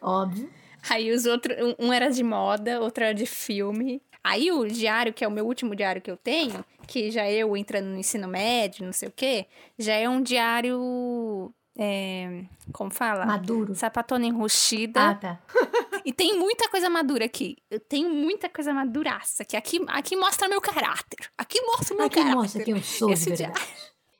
Óbvio. 0.02 0.50
Aí 0.90 1.12
os 1.12 1.26
outros, 1.26 1.58
um- 1.80 1.88
um 1.88 1.94
era 1.94 2.10
de 2.10 2.24
moda, 2.24 2.80
outro 2.80 3.04
era 3.04 3.14
de 3.14 3.26
filme. 3.26 4.02
Aí 4.24 4.52
o 4.52 4.66
diário, 4.68 5.12
que 5.14 5.26
é 5.26 5.28
o 5.28 5.32
meu 5.32 5.46
último 5.46 5.76
diário 5.76 6.02
que 6.02 6.10
eu 6.12 6.16
tenho, 6.16 6.64
que 6.88 7.10
já 7.12 7.30
eu 7.30 7.58
entrando 7.58 7.88
no 7.88 7.98
ensino 7.98 8.28
médio, 8.28 8.86
não 8.86 8.94
sei 8.94 9.10
o 9.10 9.14
quê, 9.14 9.48
já 9.78 9.94
é 9.96 10.08
um 10.08 10.22
diário. 10.22 11.54
É, 11.78 12.46
como 12.72 12.92
fala? 12.92 13.26
Maduro. 13.26 13.74
Sapatona 13.76 14.26
enrustida. 14.26 15.10
Ah, 15.10 15.16
tá. 15.16 15.40
E 16.06 16.12
tem 16.12 16.38
muita 16.38 16.68
coisa 16.68 16.90
madura 16.90 17.24
aqui. 17.24 17.56
Eu 17.72 17.80
tenho 17.80 18.10
muita 18.10 18.50
coisa 18.50 18.74
maduraça. 18.74 19.46
Que 19.46 19.56
aqui, 19.56 19.80
aqui 19.88 20.18
mostra 20.18 20.50
meu 20.50 20.60
caráter. 20.60 21.30
Aqui 21.38 21.62
mostra 21.62 21.94
o 21.94 21.98
meu 21.98 22.08
Aqui 22.08 22.16
caráter. 22.16 22.36
mostra 22.36 22.62
quem 22.62 22.76
eu 22.76 22.82
sou 22.84 23.08
de 23.08 23.14
Esse 23.14 23.30
verdade. 23.30 23.62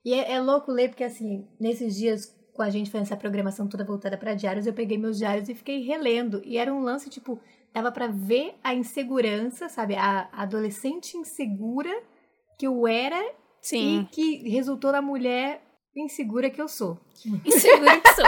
E 0.06 0.14
é, 0.14 0.32
é 0.32 0.40
louco 0.40 0.72
ler, 0.72 0.88
porque 0.88 1.04
assim, 1.04 1.46
nesses 1.60 1.96
dias 1.98 2.34
com 2.54 2.62
a 2.62 2.70
gente 2.70 2.90
fazendo 2.90 3.08
essa 3.08 3.18
programação 3.18 3.68
toda 3.68 3.84
voltada 3.84 4.18
pra 4.18 4.34
diários, 4.34 4.66
eu 4.66 4.74
peguei 4.74 4.98
meus 4.98 5.18
diários 5.18 5.50
e 5.50 5.56
fiquei 5.56 5.82
relendo. 5.82 6.42
E 6.46 6.58
era 6.58 6.74
um 6.74 6.82
lance, 6.82 7.10
tipo, 7.10 7.38
dava 7.74 7.92
pra 7.92 8.08
ver 8.08 8.56
a 8.64 8.74
insegurança, 8.74 9.68
sabe? 9.68 9.96
A 9.96 10.30
adolescente 10.32 11.18
insegura 11.18 11.92
que 12.58 12.66
eu 12.66 12.88
era 12.88 13.22
Sim. 13.62 14.02
e 14.02 14.06
que 14.06 14.50
resultou 14.50 14.92
na 14.94 15.02
mulher 15.02 15.62
insegura 15.96 16.50
que 16.50 16.62
eu 16.62 16.68
sou. 16.68 16.98
Insegura 17.46 18.00
que 18.00 18.14
sou. 18.14 18.26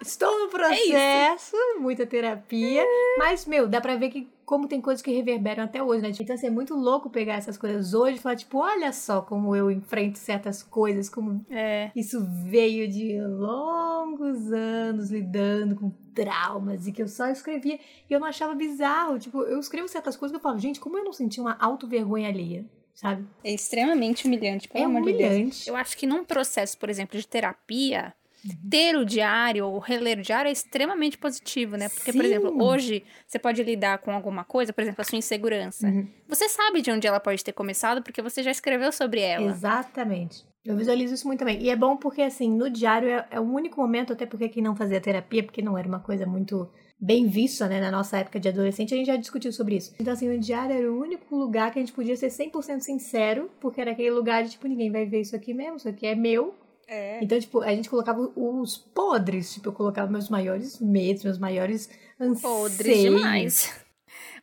Estou 0.00 0.28
É 0.34 0.38
no 0.42 0.48
processo, 0.48 1.56
muita 1.80 2.06
terapia, 2.06 2.84
mas, 3.18 3.44
meu, 3.46 3.66
dá 3.68 3.80
pra 3.80 3.96
ver 3.96 4.10
que 4.10 4.28
como 4.44 4.68
tem 4.68 4.80
coisas 4.80 5.02
que 5.02 5.10
reverberam 5.10 5.64
até 5.64 5.82
hoje, 5.82 6.02
né? 6.02 6.10
Então, 6.18 6.34
assim, 6.34 6.46
é 6.46 6.50
muito 6.50 6.74
louco 6.74 7.10
pegar 7.10 7.34
essas 7.34 7.58
coisas 7.58 7.92
hoje 7.94 8.16
e 8.16 8.20
falar, 8.20 8.36
tipo, 8.36 8.58
olha 8.58 8.92
só 8.92 9.20
como 9.20 9.56
eu 9.56 9.70
enfrento 9.70 10.18
certas 10.18 10.62
coisas, 10.62 11.08
como 11.08 11.44
É. 11.50 11.90
isso 11.96 12.24
veio 12.44 12.86
de 12.88 13.20
longos 13.20 14.52
anos 14.52 15.10
lidando 15.10 15.74
com 15.74 15.90
traumas 16.14 16.86
e 16.86 16.92
que 16.92 17.02
eu 17.02 17.08
só 17.08 17.26
escrevia 17.26 17.78
e 18.08 18.12
eu 18.12 18.20
não 18.20 18.26
achava 18.28 18.54
bizarro. 18.54 19.18
Tipo, 19.18 19.42
eu 19.42 19.58
escrevo 19.58 19.88
certas 19.88 20.16
coisas 20.16 20.32
que 20.32 20.38
eu 20.38 20.42
falo, 20.42 20.58
gente, 20.60 20.78
como 20.78 20.96
eu 20.96 21.04
não 21.04 21.12
senti 21.12 21.40
uma 21.40 21.56
auto-vergonha 21.58 22.28
alheia, 22.28 22.64
sabe? 22.96 23.24
É 23.44 23.52
extremamente 23.52 24.26
humilhante, 24.26 24.68
pelo 24.68 24.82
É 24.82 24.86
amor 24.86 25.02
de 25.02 25.12
Deus. 25.12 25.30
humilhante. 25.32 25.68
Eu 25.68 25.76
acho 25.76 25.96
que 25.96 26.06
num 26.06 26.24
processo, 26.24 26.76
por 26.76 26.90
exemplo, 26.90 27.16
de 27.16 27.26
terapia, 27.28 28.12
Uhum. 28.44 28.70
ter 28.70 28.96
o 28.96 29.04
diário 29.04 29.66
ou 29.66 29.78
reler 29.80 30.18
o 30.18 30.22
diário 30.22 30.48
é 30.48 30.52
extremamente 30.52 31.18
positivo, 31.18 31.76
né? 31.76 31.88
Porque, 31.88 32.12
por 32.12 32.20
Sim. 32.22 32.26
exemplo, 32.26 32.62
hoje 32.62 33.02
você 33.26 33.40
pode 33.40 33.60
lidar 33.62 33.98
com 33.98 34.12
alguma 34.12 34.44
coisa, 34.44 34.72
por 34.72 34.82
exemplo, 34.82 35.00
a 35.00 35.04
sua 35.04 35.18
insegurança. 35.18 35.88
Uhum. 35.88 36.06
Você 36.28 36.48
sabe 36.48 36.80
de 36.80 36.90
onde 36.92 37.08
ela 37.08 37.18
pode 37.18 37.42
ter 37.42 37.50
começado 37.52 38.02
porque 38.02 38.22
você 38.22 38.44
já 38.44 38.50
escreveu 38.52 38.92
sobre 38.92 39.20
ela. 39.20 39.50
Exatamente. 39.50 40.44
Eu 40.64 40.76
visualizo 40.76 41.14
isso 41.14 41.26
muito 41.26 41.40
também. 41.40 41.60
E 41.60 41.70
é 41.70 41.76
bom 41.76 41.96
porque, 41.96 42.22
assim, 42.22 42.48
no 42.50 42.70
diário 42.70 43.08
é, 43.08 43.26
é 43.32 43.40
o 43.40 43.42
único 43.44 43.80
momento, 43.80 44.12
até 44.12 44.26
porque 44.26 44.48
quem 44.48 44.62
não 44.62 44.76
fazia 44.76 45.00
terapia, 45.00 45.42
porque 45.42 45.62
não 45.62 45.76
era 45.76 45.88
uma 45.88 46.00
coisa 46.00 46.24
muito 46.26 46.68
bem 46.98 47.26
vista, 47.26 47.68
né, 47.68 47.80
na 47.80 47.90
nossa 47.90 48.18
época 48.18 48.40
de 48.40 48.48
adolescente, 48.48 48.94
a 48.94 48.96
gente 48.96 49.06
já 49.06 49.16
discutiu 49.16 49.52
sobre 49.52 49.76
isso. 49.76 49.94
Então, 50.00 50.12
assim, 50.12 50.28
o 50.34 50.38
diário 50.38 50.74
era 50.76 50.90
o 50.92 50.98
único 51.00 51.36
lugar 51.36 51.70
que 51.72 51.78
a 51.78 51.82
gente 51.82 51.92
podia 51.92 52.16
ser 52.16 52.28
100% 52.28 52.80
sincero, 52.80 53.50
porque 53.60 53.80
era 53.80 53.90
aquele 53.92 54.10
lugar 54.10 54.42
de, 54.44 54.50
tipo, 54.50 54.66
ninguém 54.66 54.90
vai 54.90 55.04
ver 55.06 55.20
isso 55.20 55.36
aqui 55.36 55.52
mesmo, 55.52 55.76
isso 55.76 55.88
aqui 55.88 56.06
é 56.06 56.14
meu. 56.14 56.54
É. 56.88 57.22
Então, 57.22 57.38
tipo, 57.38 57.60
a 57.60 57.74
gente 57.74 57.90
colocava 57.90 58.20
os 58.36 58.76
podres, 58.78 59.52
tipo, 59.54 59.68
eu 59.68 59.72
colocava 59.72 60.10
meus 60.10 60.28
maiores 60.28 60.80
medos, 60.80 61.24
meus 61.24 61.38
maiores 61.38 61.90
anseios. 62.18 62.40
Podre 62.42 62.94
demais. 63.02 63.74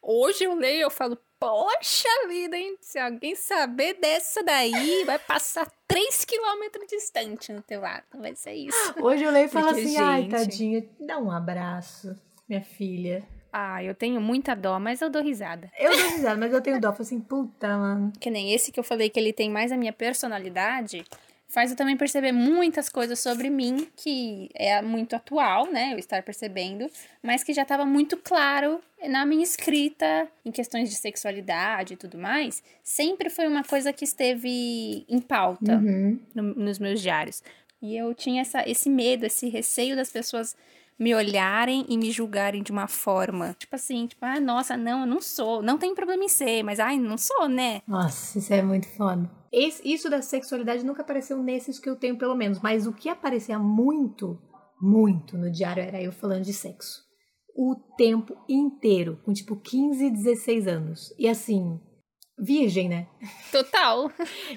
Hoje 0.02 0.44
eu 0.44 0.54
leio 0.54 0.80
e 0.80 0.82
eu 0.82 0.92
falo, 0.92 1.18
poxa 1.40 2.10
vida, 2.28 2.58
hein? 2.58 2.76
Se 2.82 3.00
alguém 3.00 3.36
saber 3.36 3.94
dessa 3.94 4.44
daí, 4.44 5.06
vai 5.06 5.18
passar 5.18 5.66
3 5.88 6.26
quilômetros 6.26 6.86
distante 6.88 7.54
no 7.54 7.62
teu 7.62 7.80
lado. 7.80 8.04
Vai 8.20 8.36
ser 8.36 8.54
isso. 8.54 8.94
Hoje 9.02 9.24
eu 9.24 9.32
leio 9.32 9.46
e 9.46 9.50
falo 9.50 9.68
Porque, 9.68 9.82
assim, 9.82 9.98
ai, 9.98 10.22
gente- 10.24 10.32
tadinha, 10.32 10.90
dá 11.00 11.18
um 11.20 11.32
abraço, 11.32 12.14
minha 12.54 12.62
filha. 12.64 13.24
Ah, 13.52 13.84
eu 13.84 13.94
tenho 13.94 14.20
muita 14.20 14.56
dó, 14.56 14.80
mas 14.80 15.02
eu 15.02 15.10
dou 15.10 15.22
risada. 15.22 15.72
Eu 15.80 15.92
dou 15.96 16.10
risada, 16.12 16.38
mas 16.38 16.52
eu 16.52 16.62
tenho 16.62 16.80
dó. 16.82 16.92
Falo 16.92 17.02
assim, 17.04 17.20
puta, 17.20 17.68
mano. 17.78 18.12
Que 18.20 18.30
nem 18.32 18.52
esse 18.54 18.72
que 18.72 18.80
eu 18.80 18.84
falei 18.84 19.10
que 19.10 19.20
ele 19.20 19.32
tem 19.32 19.50
mais 19.50 19.72
a 19.72 19.78
minha 19.78 19.94
personalidade. 19.94 21.06
faz 21.48 21.70
eu 21.70 21.78
também 21.78 21.96
perceber 21.96 22.32
muitas 22.32 22.90
coisas 22.90 23.20
sobre 23.20 23.48
mim 23.48 23.88
que 23.96 24.50
é 24.56 24.82
muito 24.82 25.16
atual, 25.16 25.72
né? 25.72 25.94
Eu 25.94 26.00
estar 26.00 26.24
percebendo, 26.24 26.90
mas 27.22 27.44
que 27.44 27.54
já 27.54 27.62
estava 27.62 27.86
muito 27.86 28.18
claro 28.18 28.82
na 29.08 29.24
minha 29.24 29.44
escrita 29.44 30.28
em 30.44 30.52
questões 30.52 30.90
de 30.90 30.96
sexualidade 30.96 31.94
e 31.94 31.98
tudo 31.98 32.18
mais. 32.18 32.64
Sempre 32.84 33.30
foi 33.30 33.48
uma 33.48 33.64
coisa 33.64 33.94
que 33.94 34.04
esteve 34.04 35.06
em 35.08 35.20
pauta 35.22 35.76
Uhum. 35.76 36.20
no- 36.34 36.56
nos 36.56 36.80
meus 36.80 37.00
diários. 37.00 37.44
E 37.80 37.96
eu 37.96 38.16
tinha 38.16 38.42
essa, 38.42 38.68
esse 38.68 38.90
medo, 38.90 39.24
esse 39.28 39.48
receio 39.48 39.96
das 39.96 40.10
pessoas 40.12 40.56
me 41.00 41.14
olharem 41.16 41.86
e 41.90 41.98
me 41.98 42.12
julgarem 42.12 42.62
de 42.64 42.72
uma 42.72 42.88
forma. 42.88 43.56
Tipo 43.58 43.76
assim, 43.76 44.08
tipo, 44.08 44.24
ah, 44.26 44.40
nossa, 44.40 44.76
não, 44.78 45.02
eu 45.02 45.06
não 45.08 45.22
sou. 45.22 45.62
Não 45.62 45.78
tem 45.78 45.94
problema 45.96 46.24
em 46.24 46.30
ser, 46.30 46.64
mas 46.64 46.80
ai, 46.80 46.98
não 47.00 47.18
sou, 47.18 47.48
né? 47.48 47.82
Nossa, 47.88 48.38
isso 48.40 48.54
é 48.54 48.62
muito 48.62 48.88
foda. 48.96 49.30
Esse- 49.52 49.88
isso 49.88 50.10
da 50.10 50.22
sexualidade 50.22 50.84
nunca 50.86 51.02
apareceu 51.02 51.38
nesses 51.42 51.80
que 51.80 51.90
eu 51.90 51.96
tenho, 51.96 52.18
pelo 52.18 52.36
menos. 52.36 52.60
Mas 52.60 52.88
o 52.88 52.94
que 52.94 53.10
aparecia 53.10 53.60
muito, 53.60 54.40
muito 54.82 55.38
no 55.38 55.52
diário 55.52 55.84
era 55.84 56.02
eu 56.02 56.12
falando 56.12 56.44
de 56.44 56.54
sexo. 56.54 57.02
O 57.56 57.76
tempo 57.98 58.36
inteiro, 58.50 59.20
com 59.24 59.32
tipo 59.32 59.56
15, 59.56 60.10
16 60.10 60.66
anos. 60.68 61.14
E 61.20 61.28
assim, 61.30 61.80
virgem, 62.40 62.90
né? 62.90 63.08
Total. 63.52 64.10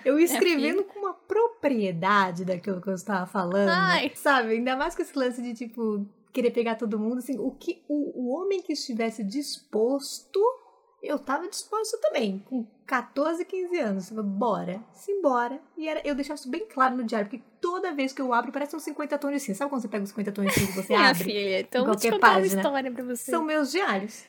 Eu 0.03 0.19
escrevendo 0.19 0.83
com 0.85 0.99
uma 1.01 1.13
propriedade 1.13 2.45
daquilo 2.45 2.81
que 2.81 2.89
eu 2.89 2.95
estava 2.95 3.27
falando. 3.27 3.69
Ai. 3.69 4.13
Sabe? 4.15 4.53
Ainda 4.53 4.77
mais 4.77 4.95
com 4.95 5.03
esse 5.03 5.17
lance 5.19 5.43
de, 5.43 5.53
tipo, 5.55 6.07
querer 6.37 6.51
pegar 6.51 6.75
todo 6.77 6.99
mundo. 6.99 7.19
Assim, 7.19 7.39
o 7.39 7.51
que 7.51 7.83
o, 7.89 8.23
o 8.27 8.29
homem 8.35 8.61
que 8.63 8.73
estivesse 8.75 9.25
disposto, 9.25 10.41
eu 11.03 11.19
tava 11.19 11.49
disposto 11.49 11.99
também. 12.01 12.39
Com 12.47 12.67
14, 12.87 13.45
15 13.45 13.79
anos. 13.79 14.11
Eu 14.11 14.17
falei, 14.17 14.31
Bora, 14.31 14.85
simbora. 14.93 15.61
E 15.77 15.89
era, 15.89 16.01
eu 16.07 16.15
deixava 16.15 16.39
isso 16.39 16.51
bem 16.51 16.67
claro 16.67 16.97
no 16.97 17.05
diário, 17.05 17.29
porque 17.29 17.43
toda 17.61 17.93
vez 17.95 18.13
que 18.13 18.21
eu 18.21 18.33
abro, 18.33 18.53
parece 18.53 18.77
uns 18.77 18.83
50 18.83 19.19
tons 19.19 19.33
de 19.33 19.41
cinza. 19.41 19.59
Sabe 19.59 19.71
quando 19.71 19.83
você 19.83 19.89
pega 19.89 20.05
os 20.05 20.11
50 20.11 20.33
tons 20.33 20.47
de 20.47 20.53
cinza 20.55 20.71
e 20.71 20.75
você 20.83 20.93
Minha 20.95 21.09
abre? 21.11 21.25
filha, 21.25 21.61
então 21.61 21.85
vou 21.87 21.97
te 21.97 22.11
contar 22.11 22.35
página. 22.35 22.55
uma 22.55 22.61
história 22.63 22.91
pra 22.93 23.05
você. 23.05 23.31
São 23.31 23.43
meus 23.45 23.71
diários. 23.73 24.25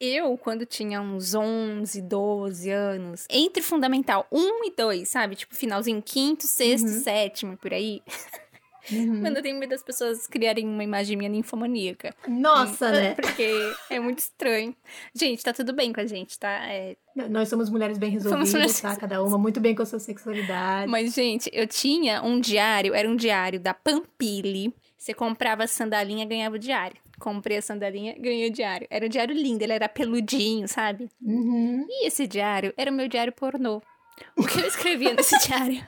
Eu, 0.00 0.38
quando 0.38 0.64
tinha 0.64 0.98
uns 1.02 1.34
11, 1.34 2.00
12 2.00 2.70
anos, 2.70 3.26
entre 3.28 3.62
fundamental 3.62 4.26
1 4.32 4.64
e 4.64 4.70
2, 4.74 5.06
sabe? 5.06 5.36
Tipo, 5.36 5.54
finalzinho 5.54 6.00
quinto, 6.02 6.46
sexto, 6.46 6.86
Uhum. 6.88 7.00
sétimo, 7.02 7.56
por 7.58 7.74
aí. 7.74 8.02
Uhum. 8.92 9.22
Mano, 9.22 9.36
eu 9.38 9.42
tenho 9.42 9.58
medo 9.58 9.70
das 9.70 9.82
pessoas 9.82 10.26
criarem 10.26 10.66
uma 10.66 10.82
imagem 10.84 11.16
minha 11.16 11.28
ninfomaníaca. 11.28 12.14
Nossa, 12.26 12.90
né? 12.90 13.14
Porque 13.20 13.72
é 13.90 13.98
muito 14.00 14.18
estranho. 14.20 14.74
Gente, 15.14 15.42
tá 15.42 15.52
tudo 15.52 15.72
bem 15.72 15.92
com 15.92 16.00
a 16.00 16.06
gente, 16.06 16.38
tá? 16.38 16.50
É, 16.68 16.96
Nós 17.28 17.48
somos 17.48 17.68
mulheres 17.70 17.98
bem 17.98 18.10
resolvidas, 18.10 18.52
mulheres- 18.52 18.80
tá? 18.80 18.96
Cada 18.96 19.22
uma 19.22 19.38
muito 19.38 19.60
bem 19.60 19.74
com 19.74 19.82
a 19.82 19.86
sua 19.86 19.98
sexualidade. 19.98 20.90
Mas, 20.90 21.14
gente, 21.14 21.50
eu 21.52 21.66
tinha 21.66 22.22
um 22.22 22.40
diário, 22.40 22.94
era 22.94 23.08
um 23.08 23.16
diário 23.16 23.58
da 23.60 23.74
Pampili. 23.74 24.74
Você 24.96 25.14
comprava 25.14 25.64
a 25.64 25.66
sandalinha, 25.66 26.26
ganhava 26.26 26.56
o 26.56 26.58
diário. 26.58 26.96
Comprei 27.18 27.58
a 27.58 27.62
sandalinha, 27.62 28.14
ganhei 28.18 28.48
o 28.48 28.52
diário. 28.52 28.86
Era 28.90 29.04
um 29.06 29.08
diário 29.08 29.34
lindo, 29.34 29.62
ele 29.62 29.72
era 29.72 29.88
peludinho, 29.88 30.66
sabe? 30.68 31.08
Uhum. 31.22 31.86
E 31.88 32.06
esse 32.06 32.26
diário 32.26 32.72
era 32.76 32.90
o 32.90 32.94
meu 32.94 33.08
diário 33.08 33.32
pornô. 33.32 33.80
O 34.36 34.46
que 34.46 34.58
eu 34.60 34.66
escrevia 34.66 35.14
nesse 35.14 35.38
diário 35.46 35.82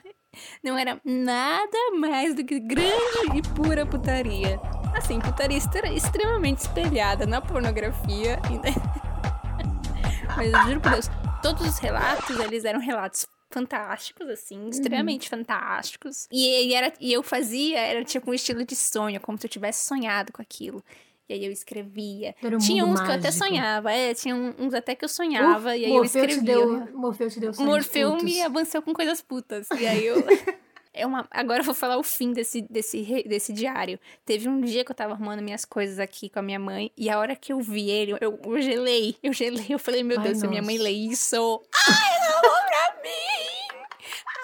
não 0.63 0.77
era 0.79 1.01
nada 1.05 1.79
mais 1.99 2.35
do 2.35 2.45
que 2.45 2.59
grande 2.61 3.37
e 3.37 3.43
pura 3.55 3.85
putaria. 3.87 4.59
Assim, 4.97 5.21
putaria 5.21 5.57
extre- 5.59 5.95
extremamente 5.95 6.59
espelhada 6.59 7.27
na 7.27 7.41
pornografia. 7.41 8.39
e- 8.51 9.13
Mas 10.37 10.53
eu 10.53 10.63
juro 10.63 10.81
por 10.81 10.93
Deus, 10.93 11.11
todos 11.43 11.67
os 11.67 11.79
relatos, 11.79 12.39
eles 12.39 12.65
eram 12.65 12.81
relatos 12.81 13.27
fantásticos, 13.51 14.29
assim, 14.31 14.69
extremamente 14.71 15.29
fantásticos. 15.29 16.27
E, 16.33 16.69
e 16.69 16.75
era, 16.75 16.93
e 16.99 17.13
eu 17.13 17.23
fazia, 17.23 17.79
era 17.79 18.03
tipo 18.05 18.31
um 18.31 18.35
estilo 18.35 18.65
de 18.65 18.75
sonho, 18.75 19.21
como 19.21 19.37
se 19.39 19.47
eu 19.47 19.51
tivesse 19.51 19.87
sonhado 19.87 20.33
com 20.33 20.41
aquilo. 20.41 20.83
E 21.33 21.35
aí 21.35 21.45
eu 21.47 21.53
escrevia. 21.53 22.35
Um 22.45 22.59
tinha 22.59 22.85
uns 22.85 23.01
que 23.01 23.07
eu 23.07 23.15
até 23.15 23.29
mágico. 23.29 23.45
sonhava, 23.47 23.93
é, 23.93 24.13
tinha 24.13 24.35
uns 24.37 24.75
até 24.75 24.95
que 24.95 25.05
eu 25.05 25.09
sonhava, 25.09 25.71
Uf, 25.71 25.79
e 25.79 25.85
aí 25.85 25.91
eu 25.91 25.97
Morfeu 25.97 26.25
escrevia. 26.25 26.39
Te 26.39 26.45
deu, 26.45 26.93
Morfeu 26.95 27.31
te 27.31 27.41
deu 27.41 27.53
Morfeu 27.59 28.11
putos. 28.11 28.25
me 28.25 28.41
avançou 28.43 28.83
com 28.83 28.93
coisas 28.93 29.23
putas. 29.23 29.67
E 29.79 29.87
aí 29.87 30.05
eu. 30.05 30.17
É 30.95 31.07
uma... 31.07 31.27
Agora 31.31 31.61
eu 31.61 31.65
vou 31.65 31.75
falar 31.75 31.97
o 31.97 32.03
fim 32.03 32.35
desse, 32.35 32.61
desse, 32.69 33.25
desse 33.27 33.51
diário. 33.51 33.99
Teve 34.27 34.47
um 34.47 34.61
dia 34.61 34.85
que 34.85 34.93
eu 34.93 34.95
tava 34.95 35.15
arrumando 35.15 35.41
minhas 35.41 35.65
coisas 35.65 35.99
aqui 35.99 36.29
com 36.29 36.39
a 36.39 36.43
minha 36.43 36.59
mãe, 36.59 36.93
e 36.95 37.09
a 37.09 37.19
hora 37.19 37.35
que 37.35 37.51
eu 37.51 37.61
vi 37.61 37.89
ele, 37.89 38.13
eu, 38.21 38.39
eu 38.45 38.61
gelei. 38.61 39.17
Eu 39.23 39.33
gelei. 39.33 39.65
Eu 39.71 39.79
falei, 39.79 40.03
meu 40.03 40.19
Ai, 40.19 40.25
Deus, 40.25 40.43
minha 40.43 40.61
mãe 40.61 40.77
lê 40.77 40.91
isso. 40.91 41.63
Ai, 41.75 42.19
não, 42.29 42.41
pra 42.43 43.03
mim! 43.03 43.63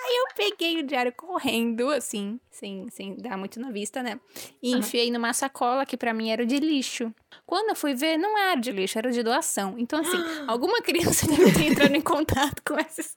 Aí 0.09 0.17
eu 0.17 0.35
peguei 0.51 0.79
o 0.79 0.83
diário 0.83 1.13
correndo, 1.13 1.91
assim, 1.91 2.41
sem, 2.51 2.89
sem 2.91 3.17
dar 3.17 3.37
muito 3.37 3.61
na 3.61 3.71
vista, 3.71 4.03
né? 4.03 4.19
E 4.63 4.71
Aham. 4.71 4.79
enfiei 4.79 5.11
numa 5.11 5.33
sacola 5.33 5.85
que 5.85 5.97
pra 5.97 6.15
mim 6.15 6.31
era 6.31 6.45
de 6.47 6.59
lixo. 6.59 7.13
Quando 7.47 7.71
eu 7.71 7.77
fui 7.77 7.95
ver, 7.95 8.17
não 8.17 8.39
era 8.39 8.61
de 8.61 8.71
lixo, 8.71 8.99
era 8.99 9.11
de 9.11 9.23
doação. 9.23 9.75
Então, 9.79 10.01
assim, 10.01 10.23
alguma 10.47 10.81
criança 10.81 11.27
deve 11.29 11.53
ter 11.53 11.65
entrado 11.65 11.95
em 11.95 12.01
contato 12.01 12.63
com 12.67 12.79
essas, 12.79 13.17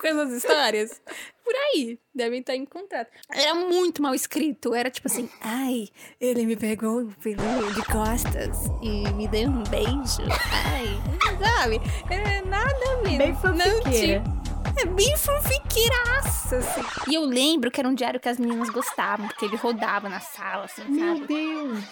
com 0.00 0.06
essas 0.06 0.32
histórias. 0.32 1.02
Por 1.44 1.54
aí, 1.54 1.98
devem 2.14 2.40
estar 2.40 2.54
em 2.54 2.66
contato. 2.66 3.10
Era 3.32 3.54
muito 3.54 4.02
mal 4.02 4.14
escrito. 4.14 4.74
Era 4.74 4.90
tipo 4.90 5.08
assim, 5.08 5.28
ai, 5.40 5.88
ele 6.20 6.44
me 6.46 6.56
pegou 6.56 7.06
pelo 7.22 7.72
de 7.74 7.82
costas 7.86 8.66
e 8.82 9.10
me 9.12 9.26
deu 9.26 9.48
um 9.50 9.62
beijo. 9.64 10.22
Ai, 10.52 10.86
sabe? 11.40 11.80
É 12.10 12.42
nada 12.42 12.78
ver. 13.02 13.18
Bem 13.18 13.34
fanfiqueira. 13.34 14.22
É 14.76 14.84
bem 14.86 15.16
fanfiqueiraça, 15.16 16.56
assim. 16.58 16.80
E 17.10 17.14
eu 17.14 17.22
lembro 17.24 17.70
que 17.70 17.80
era 17.80 17.88
um 17.88 17.94
diário 17.94 18.20
que 18.20 18.28
as 18.28 18.38
meninas 18.38 18.68
gostavam, 18.70 19.26
porque 19.28 19.44
ele 19.44 19.56
rodava 19.56 20.08
na 20.08 20.20
sala, 20.20 20.64
assim, 20.64 20.82
Meu 20.88 21.16
sabe? 21.16 21.26
Deus. 21.26 21.84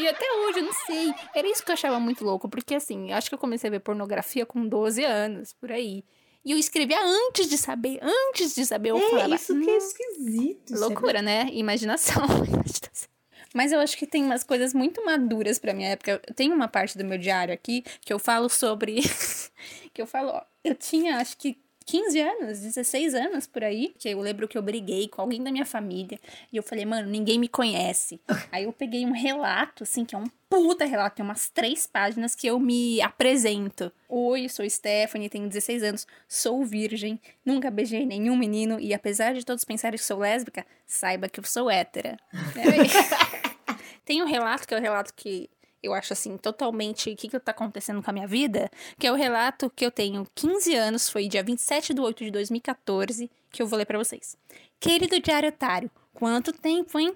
E 0.00 0.08
até 0.08 0.24
hoje, 0.32 0.58
eu 0.60 0.64
não 0.64 0.72
sei. 0.72 1.14
Era 1.34 1.48
isso 1.48 1.64
que 1.64 1.70
eu 1.70 1.74
achava 1.74 1.98
muito 2.00 2.24
louco, 2.24 2.48
porque 2.48 2.74
assim, 2.74 3.10
eu 3.10 3.16
acho 3.16 3.28
que 3.28 3.34
eu 3.34 3.38
comecei 3.38 3.68
a 3.68 3.70
ver 3.70 3.80
pornografia 3.80 4.44
com 4.46 4.66
12 4.66 5.04
anos, 5.04 5.52
por 5.52 5.70
aí. 5.72 6.04
E 6.44 6.52
eu 6.52 6.58
escrevia 6.58 6.98
antes 7.02 7.48
de 7.48 7.56
saber, 7.56 7.98
antes 8.02 8.54
de 8.54 8.66
saber, 8.66 8.90
eu 8.90 8.98
É, 8.98 9.10
falava. 9.10 9.34
isso 9.34 9.58
que 9.58 9.70
é 9.70 9.74
"Hum, 9.74 9.78
esquisito. 9.78 10.74
Loucura, 10.78 11.22
né? 11.22 11.48
Imaginação. 11.52 12.22
Imaginação. 12.46 13.08
Mas 13.54 13.70
eu 13.72 13.78
acho 13.80 13.96
que 13.96 14.06
tem 14.06 14.24
umas 14.24 14.42
coisas 14.42 14.74
muito 14.74 15.02
maduras 15.06 15.58
pra 15.60 15.72
minha 15.72 15.90
época. 15.90 16.20
Tenho 16.34 16.54
uma 16.54 16.66
parte 16.68 16.98
do 16.98 17.04
meu 17.04 17.16
diário 17.16 17.54
aqui 17.54 17.82
que 18.00 18.12
eu 18.12 18.18
falo 18.18 18.48
sobre. 18.48 19.00
que 19.94 20.02
eu 20.02 20.06
falo, 20.06 20.30
ó, 20.30 20.42
eu 20.64 20.74
tinha 20.74 21.18
acho 21.18 21.36
que 21.38 21.56
15 21.86 22.20
anos, 22.20 22.60
16 22.60 23.14
anos 23.14 23.46
por 23.46 23.62
aí. 23.62 23.94
Que 23.98 24.08
eu 24.08 24.20
lembro 24.20 24.48
que 24.48 24.56
eu 24.56 24.62
briguei 24.62 25.08
com 25.08 25.20
alguém 25.20 25.42
da 25.42 25.52
minha 25.52 25.66
família. 25.66 26.18
E 26.52 26.56
eu 26.56 26.62
falei, 26.62 26.84
mano, 26.84 27.08
ninguém 27.08 27.38
me 27.38 27.48
conhece. 27.48 28.20
aí 28.50 28.64
eu 28.64 28.72
peguei 28.72 29.04
um 29.04 29.12
relato, 29.12 29.82
assim, 29.82 30.04
que 30.04 30.14
é 30.14 30.18
um 30.18 30.26
puta 30.48 30.84
relato, 30.84 31.16
tem 31.16 31.24
umas 31.24 31.48
três 31.48 31.84
páginas 31.84 32.34
que 32.34 32.46
eu 32.46 32.60
me 32.60 33.00
apresento. 33.00 33.92
Oi, 34.08 34.48
sou 34.48 34.68
Stephanie, 34.68 35.28
tenho 35.28 35.48
16 35.48 35.82
anos, 35.82 36.06
sou 36.28 36.64
virgem, 36.64 37.20
nunca 37.44 37.72
beijei 37.72 38.06
nenhum 38.06 38.36
menino 38.36 38.78
e 38.78 38.94
apesar 38.94 39.34
de 39.34 39.44
todos 39.44 39.64
pensarem 39.64 39.98
que 39.98 40.04
sou 40.04 40.20
lésbica, 40.20 40.64
saiba 40.86 41.28
que 41.28 41.40
eu 41.40 41.44
sou 41.44 41.68
hétera. 41.68 42.16
Tem 44.04 44.22
um 44.22 44.26
relato 44.26 44.68
que 44.68 44.74
é 44.74 44.78
o 44.78 44.80
relato 44.80 45.12
que 45.14 45.50
eu 45.84 45.94
acho 45.94 46.12
assim, 46.12 46.36
totalmente 46.36 47.10
o 47.10 47.16
que, 47.16 47.28
que 47.28 47.38
tá 47.40 47.50
acontecendo 47.52 48.02
com 48.02 48.10
a 48.10 48.12
minha 48.12 48.26
vida, 48.26 48.70
que 48.98 49.06
é 49.06 49.12
o 49.12 49.14
relato 49.14 49.70
que 49.74 49.84
eu 49.84 49.90
tenho 49.90 50.26
15 50.34 50.74
anos, 50.74 51.08
foi 51.08 51.28
dia 51.28 51.42
27 51.42 51.92
de 51.94 52.00
8 52.00 52.24
de 52.24 52.30
2014, 52.30 53.30
que 53.50 53.62
eu 53.62 53.66
vou 53.66 53.78
ler 53.78 53.84
pra 53.86 53.98
vocês. 53.98 54.36
Querido 54.80 55.20
diário 55.20 55.48
otário, 55.48 55.90
quanto 56.12 56.52
tempo, 56.52 56.98
hein? 56.98 57.14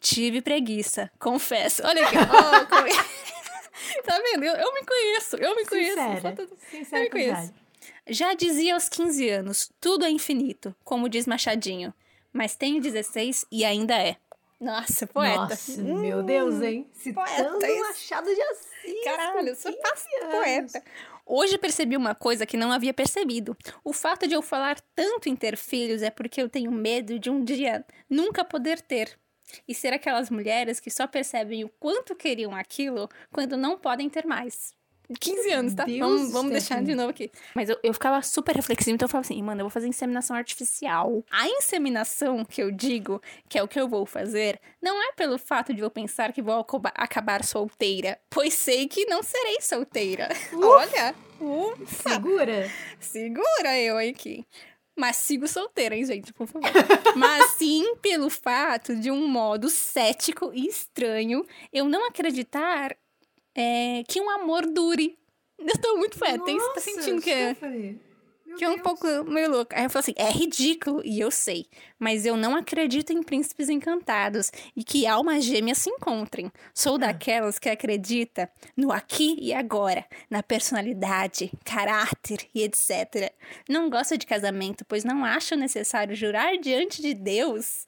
Tive 0.00 0.40
preguiça, 0.42 1.10
confesso. 1.18 1.82
Olha 1.84 2.06
aqui, 2.06 2.16
ó, 2.16 2.66
como- 2.66 2.86
tá 4.04 4.20
vendo? 4.20 4.44
Eu, 4.44 4.54
eu 4.54 4.74
me 4.74 4.84
conheço, 4.84 5.36
eu 5.36 5.56
me 5.56 5.64
conheço. 5.64 5.90
Sincera. 5.96 6.20
Falta- 6.20 6.48
Sincera 6.70 7.02
Eu 7.04 7.10
com 7.10 7.12
conheço. 7.12 7.52
Já 8.08 8.34
dizia 8.34 8.74
aos 8.74 8.88
15 8.88 9.28
anos, 9.28 9.70
tudo 9.80 10.04
é 10.04 10.10
infinito, 10.10 10.74
como 10.84 11.08
diz 11.08 11.26
Machadinho. 11.26 11.92
Mas 12.32 12.54
tenho 12.54 12.80
16 12.82 13.46
e 13.50 13.64
ainda 13.64 13.96
é. 13.96 14.16
Nossa, 14.60 15.06
poeta. 15.06 15.36
Nossa, 15.38 15.82
meu 15.82 16.22
Deus, 16.22 16.62
hein? 16.62 16.88
Citando 16.92 17.26
poeta, 17.26 17.68
isso. 17.70 17.82
Machado 17.82 18.34
de 18.34 18.40
Assis. 18.42 19.04
Caralho, 19.04 19.48
eu 19.48 19.54
sou 19.56 19.70
15 19.70 19.82
pasta 19.82 20.08
anos. 20.22 20.34
poeta. 20.34 20.84
Hoje 21.26 21.58
percebi 21.58 21.96
uma 21.96 22.14
coisa 22.14 22.46
que 22.46 22.56
não 22.56 22.72
havia 22.72 22.94
percebido. 22.94 23.56
O 23.84 23.92
fato 23.92 24.26
de 24.26 24.34
eu 24.34 24.40
falar 24.40 24.80
tanto 24.94 25.28
em 25.28 25.36
ter 25.36 25.56
filhos 25.56 26.00
é 26.02 26.10
porque 26.10 26.40
eu 26.40 26.48
tenho 26.48 26.70
medo 26.70 27.18
de 27.18 27.28
um 27.28 27.42
dia 27.42 27.84
nunca 28.08 28.44
poder 28.44 28.80
ter. 28.80 29.18
E 29.66 29.74
ser 29.74 29.92
aquelas 29.92 30.30
mulheres 30.30 30.80
que 30.80 30.90
só 30.90 31.06
percebem 31.06 31.64
o 31.64 31.68
quanto 31.68 32.14
queriam 32.14 32.54
aquilo 32.54 33.08
quando 33.32 33.56
não 33.56 33.78
podem 33.78 34.08
ter 34.08 34.24
mais. 34.24 34.75
15 35.20 35.50
anos, 35.52 35.74
tá? 35.74 35.84
Deus, 35.84 35.98
vamos 35.98 36.32
vamos 36.32 36.52
deixar 36.52 36.82
de 36.82 36.94
novo 36.94 37.10
aqui. 37.10 37.30
Mas 37.54 37.68
eu, 37.68 37.78
eu 37.82 37.92
ficava 37.92 38.20
super 38.22 38.54
reflexiva, 38.56 38.94
então 38.94 39.06
eu 39.06 39.10
falava 39.10 39.26
assim, 39.26 39.42
mano, 39.42 39.60
eu 39.60 39.64
vou 39.64 39.70
fazer 39.70 39.86
inseminação 39.88 40.36
artificial. 40.36 41.24
A 41.30 41.48
inseminação 41.48 42.44
que 42.44 42.62
eu 42.62 42.70
digo, 42.70 43.20
que 43.48 43.58
é 43.58 43.62
o 43.62 43.68
que 43.68 43.78
eu 43.80 43.88
vou 43.88 44.04
fazer, 44.06 44.60
não 44.82 45.02
é 45.02 45.12
pelo 45.12 45.38
fato 45.38 45.72
de 45.72 45.80
eu 45.82 45.90
pensar 45.90 46.32
que 46.32 46.42
vou 46.42 46.64
acabar- 46.94 47.44
solteira, 47.44 48.18
pois 48.30 48.54
sei 48.54 48.88
que 48.88 49.06
não 49.06 49.22
serei 49.22 49.60
solteira. 49.60 50.28
Olha, 50.52 51.14
ufa, 51.40 52.10
Segura? 52.10 52.70
segura 52.98 53.78
eu 53.78 53.98
aqui. 53.98 54.44
Mas 54.98 55.16
sigo 55.16 55.46
solteira, 55.46 55.94
hein, 55.94 56.06
gente, 56.06 56.32
por 56.32 56.46
favor. 56.46 56.70
Mas 57.14 57.50
sim 57.50 57.96
pelo 57.96 58.30
fato 58.30 58.96
de 58.96 59.10
um 59.10 59.26
modo 59.28 59.68
cético 59.68 60.50
e 60.54 60.66
estranho 60.66 61.44
eu 61.70 61.86
não 61.86 62.06
acreditar 62.08 62.96
é, 63.56 64.04
que 64.06 64.20
um 64.20 64.30
amor 64.30 64.66
dure. 64.66 65.18
Eu 65.58 65.78
tô 65.78 65.96
muito 65.96 66.18
fé, 66.18 66.38
tem, 66.38 66.58
tá 66.58 66.80
sentindo 66.80 67.22
que 67.22 67.30
é, 67.30 67.56
meu 68.46 68.56
que 68.56 68.64
é 68.64 68.68
um 68.68 68.74
Deus. 68.74 68.82
pouco 68.82 69.06
meio 69.30 69.50
louco. 69.50 69.72
Aí 69.74 69.84
eu 69.84 69.90
falo 69.90 70.00
assim, 70.00 70.14
é 70.16 70.30
ridículo, 70.30 71.02
e 71.04 71.20
eu 71.20 71.30
sei. 71.30 71.66
Mas 71.98 72.24
eu 72.24 72.36
não 72.36 72.56
acredito 72.56 73.12
em 73.12 73.22
príncipes 73.22 73.68
encantados 73.68 74.50
e 74.74 74.82
que 74.82 75.06
almas 75.06 75.44
gêmeas 75.44 75.78
se 75.78 75.90
encontrem. 75.90 76.50
Sou 76.74 76.98
daquelas 76.98 77.58
que 77.58 77.68
acredita 77.68 78.50
no 78.76 78.92
aqui 78.92 79.36
e 79.40 79.52
agora, 79.52 80.04
na 80.30 80.42
personalidade, 80.42 81.52
caráter 81.64 82.48
e 82.54 82.62
etc. 82.62 83.32
Não 83.68 83.90
gosto 83.90 84.16
de 84.16 84.26
casamento, 84.26 84.84
pois 84.86 85.04
não 85.04 85.24
acho 85.24 85.56
necessário 85.56 86.14
jurar 86.14 86.56
diante 86.58 87.02
de 87.02 87.14
Deus 87.14 87.86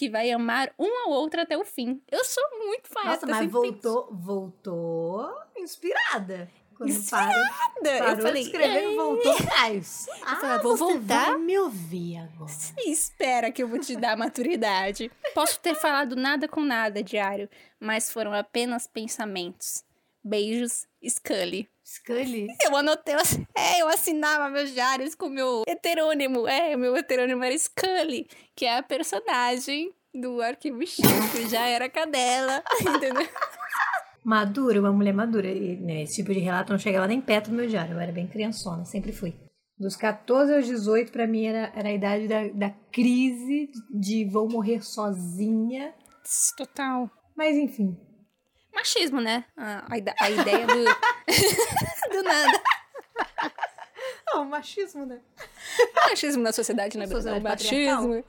que 0.00 0.08
vai 0.08 0.30
amar 0.30 0.72
um 0.78 1.04
ao 1.04 1.10
outro 1.10 1.42
até 1.42 1.58
o 1.58 1.62
fim. 1.62 2.00
Eu 2.10 2.24
sou 2.24 2.42
muito 2.56 2.88
Nossa, 2.94 3.06
farta. 3.18 3.26
mas 3.26 3.50
voltou, 3.50 4.08
voltou 4.10 5.30
inspirada. 5.54 6.50
Quando 6.74 6.88
Inspirada. 6.88 7.34
para, 7.82 7.98
parou 7.98 8.14
eu 8.16 8.22
falei, 8.22 8.42
de 8.42 8.48
escrever 8.48 8.82
"Ei, 8.84 8.92
e 8.94 8.96
voltou 8.96 9.32
atrás. 9.32 10.06
Ah, 10.24 10.36
falei, 10.36 10.58
vou 10.60 10.74
voltar? 10.74 11.32
vai 11.32 11.38
me 11.38 11.58
ouvir 11.58 12.16
agora. 12.16 12.50
Espera 12.78 13.52
que 13.52 13.62
eu 13.62 13.68
vou 13.68 13.78
te 13.78 13.94
dar 13.94 14.16
maturidade. 14.16 15.12
Posso 15.34 15.60
ter 15.60 15.74
falado 15.74 16.16
nada 16.16 16.48
com 16.48 16.62
nada, 16.62 17.02
diário, 17.02 17.46
mas 17.78 18.10
foram 18.10 18.32
apenas 18.32 18.86
pensamentos. 18.86 19.84
Beijos, 20.22 20.86
Scully. 21.02 21.68
Scully. 21.84 22.46
Eu 22.64 22.76
anotei, 22.76 23.14
é, 23.56 23.82
eu 23.82 23.88
assinava 23.88 24.48
meus 24.48 24.72
diários 24.72 25.14
com 25.14 25.26
o 25.26 25.30
meu 25.30 25.64
heterônimo. 25.66 26.46
É, 26.46 26.76
o 26.76 26.78
meu 26.78 26.96
heterônimo 26.96 27.42
era 27.42 27.56
Scully, 27.56 28.28
que 28.54 28.66
é 28.66 28.78
a 28.78 28.82
personagem 28.82 29.92
do 30.14 30.40
Arquivo 30.40 30.86
X, 30.86 30.96
que 31.32 31.48
já 31.48 31.66
era 31.66 31.88
cadela, 31.88 32.62
entendeu? 32.80 33.26
Madura, 34.24 34.80
uma 34.80 34.92
mulher 34.92 35.14
madura. 35.14 35.48
E, 35.48 35.76
né, 35.76 36.02
esse 36.02 36.16
tipo 36.16 36.32
de 36.32 36.40
relato 36.40 36.72
não 36.72 36.78
chegava 36.78 37.06
nem 37.06 37.20
perto 37.20 37.50
do 37.50 37.56
meu 37.56 37.66
diário. 37.66 37.94
Eu 37.94 38.00
era 38.00 38.12
bem 38.12 38.26
criançona, 38.26 38.84
sempre 38.84 39.12
fui. 39.12 39.34
Dos 39.78 39.96
14 39.96 40.54
aos 40.54 40.66
18, 40.66 41.10
pra 41.10 41.26
mim, 41.26 41.46
era, 41.46 41.72
era 41.74 41.88
a 41.88 41.92
idade 41.92 42.28
da, 42.28 42.48
da 42.48 42.70
crise 42.92 43.70
de 43.90 44.26
vou 44.26 44.46
morrer 44.46 44.82
sozinha. 44.82 45.94
Total. 46.56 47.10
Mas 47.34 47.56
enfim. 47.56 47.96
Machismo, 48.80 49.20
né? 49.20 49.44
A, 49.56 49.84
a 49.90 49.98
ide- 49.98 50.14
a 50.18 50.30
ideia 50.30 50.66
do. 50.66 50.84
do 52.16 52.22
nada. 52.22 52.60
Ah, 54.32 54.40
o 54.40 54.44
machismo, 54.46 55.04
né? 55.04 55.18
Machismo 56.08 56.42
na 56.42 56.52
sociedade, 56.52 56.96
né? 56.96 57.06
Sociedade 57.06 57.42
machismo. 57.44 58.24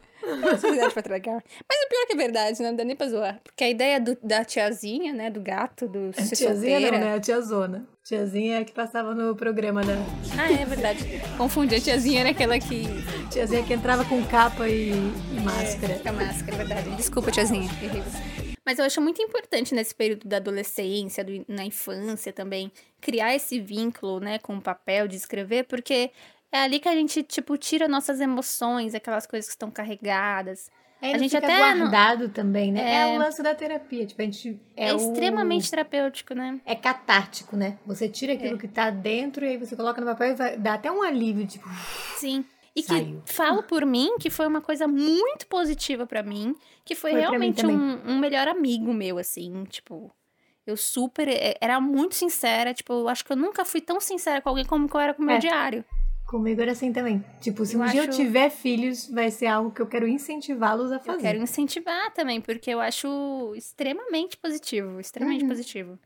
Sociedade 0.60 0.94
patriarcal. 0.94 1.42
Mas 1.70 1.84
o 1.86 1.90
pior 1.90 2.06
que 2.08 2.14
é 2.14 2.16
verdade, 2.16 2.62
né? 2.62 2.70
Não 2.70 2.76
dá 2.76 2.84
nem 2.84 2.96
pra 2.96 3.08
zoar. 3.08 3.40
Porque 3.44 3.64
a 3.64 3.70
ideia 3.70 4.00
do- 4.00 4.18
da 4.22 4.44
tiazinha, 4.44 5.14
né? 5.14 5.30
Do 5.30 5.40
gato, 5.42 5.88
do 5.88 6.10
A 6.10 6.22
ser 6.22 6.36
tiazinha 6.36 6.80
solteira. 6.80 7.00
não, 7.00 7.06
né? 7.12 7.16
A 7.16 7.20
tiazona. 7.20 7.88
Tiazinha 8.04 8.60
é 8.60 8.64
que 8.66 8.74
passava 8.74 9.16
no 9.16 9.36
programa 9.36 9.82
da... 9.84 9.94
Ah, 10.38 10.52
é 10.52 10.66
verdade. 10.66 11.06
Confundi. 11.38 11.76
A 11.76 11.80
tiazinha 11.80 12.20
era 12.22 12.30
aquela 12.32 12.60
que. 12.60 12.84
Tiazinha 13.32 13.64
que 13.64 13.74
entrava 13.74 14.04
com 14.06 14.22
capa 14.26 14.68
e, 14.68 14.90
e 14.92 15.40
máscara. 15.40 16.00
Com 16.00 16.10
a 16.10 16.14
máscara, 16.14 16.56
é 16.56 16.58
verdade. 16.58 16.90
Desculpa, 16.98 17.32
tiazinha. 17.32 17.70
errei. 17.82 18.51
Mas 18.66 18.78
eu 18.80 18.86
acho 18.86 19.02
muito 19.02 19.22
importante 19.22 19.74
nesse 19.74 19.94
período 19.96 20.28
da 20.28 20.38
adolescência, 20.38 21.24
do- 21.24 21.44
na 21.48 21.66
infância 21.66 22.32
também, 22.32 22.72
criar 23.00 23.34
esse 23.36 23.60
vínculo, 23.60 24.20
né, 24.20 24.38
com 24.40 24.56
o 24.58 24.62
papel 24.62 25.08
de 25.08 25.16
escrever, 25.18 25.64
porque 25.66 26.12
é 26.52 26.60
ali 26.60 26.80
que 26.80 26.88
a 26.90 26.94
gente, 26.96 27.24
tipo, 27.24 27.58
tira 27.58 27.88
nossas 27.88 28.20
emoções, 28.22 28.94
aquelas 28.94 29.26
coisas 29.26 29.48
que 29.48 29.54
estão 29.56 29.72
carregadas. 29.72 30.70
Aí 31.02 31.10
A 31.10 31.14
não 31.14 31.20
gente 31.24 31.36
até 31.36 31.48
não- 31.74 31.80
guardado 31.80 32.30
também, 32.30 32.72
né? 32.72 32.82
É... 32.82 32.96
É. 33.02 33.16
o 33.16 33.18
lance 33.18 33.42
da 33.42 33.56
terapia. 33.56 34.06
Tipo, 34.06 34.22
a 34.22 34.26
gente... 34.26 34.60
É, 34.78 34.90
É, 34.90 34.94
o- 34.94 34.98
extremamente 34.98 35.68
terapêutico, 35.72 36.36
né? 36.36 36.60
É 36.64 36.76
catártico, 36.76 37.58
né? 37.58 37.80
Você 37.88 38.08
tira 38.08 38.34
aquilo 38.34 38.54
É. 38.56 38.60
que 38.60 38.68
tá 38.68 38.92
dentro 38.92 39.44
e 39.44 39.48
aí 39.50 39.58
você 39.58 39.76
coloca 39.76 40.00
no 40.00 40.06
papel 40.06 40.34
e 40.34 40.36
vai... 40.36 40.58
dá 40.58 40.76
até 40.76 40.92
um 40.92 41.02
alívio, 41.02 41.48
tipo... 41.48 41.68
Sim. 42.18 42.46
E 42.76 42.84
Saiu. 42.84 43.22
que 43.26 43.34
falo 43.34 43.64
por 43.64 43.86
mim 43.86 44.18
que 44.18 44.30
foi 44.30 44.48
uma 44.48 44.62
coisa 44.62 44.88
muito 44.88 45.46
positiva 45.48 46.06
pra 46.08 46.24
mim, 46.24 46.56
que 46.86 46.96
foi, 46.96 47.12
Foi 47.12 47.20
realmente 47.20 47.66
um, 47.66 48.12
um 48.12 48.18
melhor 48.20 48.48
amigo 48.48 48.94
meu, 48.94 49.18
assim, 49.18 49.64
tipo. 49.66 50.10
Eu 50.66 50.78
super. 50.78 51.28
é, 51.28 51.58
Era 51.60 51.82
muito 51.82 52.16
sincera, 52.16 52.74
tipo, 52.74 52.94
eu 52.94 53.10
acho 53.10 53.26
que 53.26 53.32
eu 53.32 53.36
nunca 53.36 53.66
fui 53.66 53.82
tão 53.82 54.00
sincera 54.00 54.40
com 54.42 54.50
alguém 54.50 54.64
como 54.66 54.88
eu 54.94 55.00
era 55.00 55.14
com 55.14 55.22
o 55.22 55.26
meu 55.26 55.36
É. 55.36 55.40
diário. 55.40 55.84
Comigo 56.28 56.62
era 56.62 56.72
assim 56.72 56.94
também. 56.94 57.22
Tipo, 57.42 57.66
se 57.66 57.76
Eu 57.76 57.82
um 57.82 57.86
dia 57.88 58.04
eu 58.06 58.08
acho- 58.10 58.18
tiver 58.18 58.50
filhos, 58.50 59.10
vai 59.10 59.30
ser 59.32 59.48
algo 59.48 59.72
que 59.72 59.82
eu 59.82 59.88
quero 59.88 60.08
incentivá-los 60.08 60.92
a 60.94 61.00
fazer. 61.00 61.18
Eu 61.18 61.22
quero 61.22 61.40
incentivar 61.44 62.14
também, 62.14 62.40
porque 62.40 62.70
eu 62.70 62.80
acho 62.80 63.54
extremamente 63.56 64.38
positivo, 64.38 64.98
extremamente 65.00 65.42
Uhum. 65.44 65.50
positivo. 65.50 66.00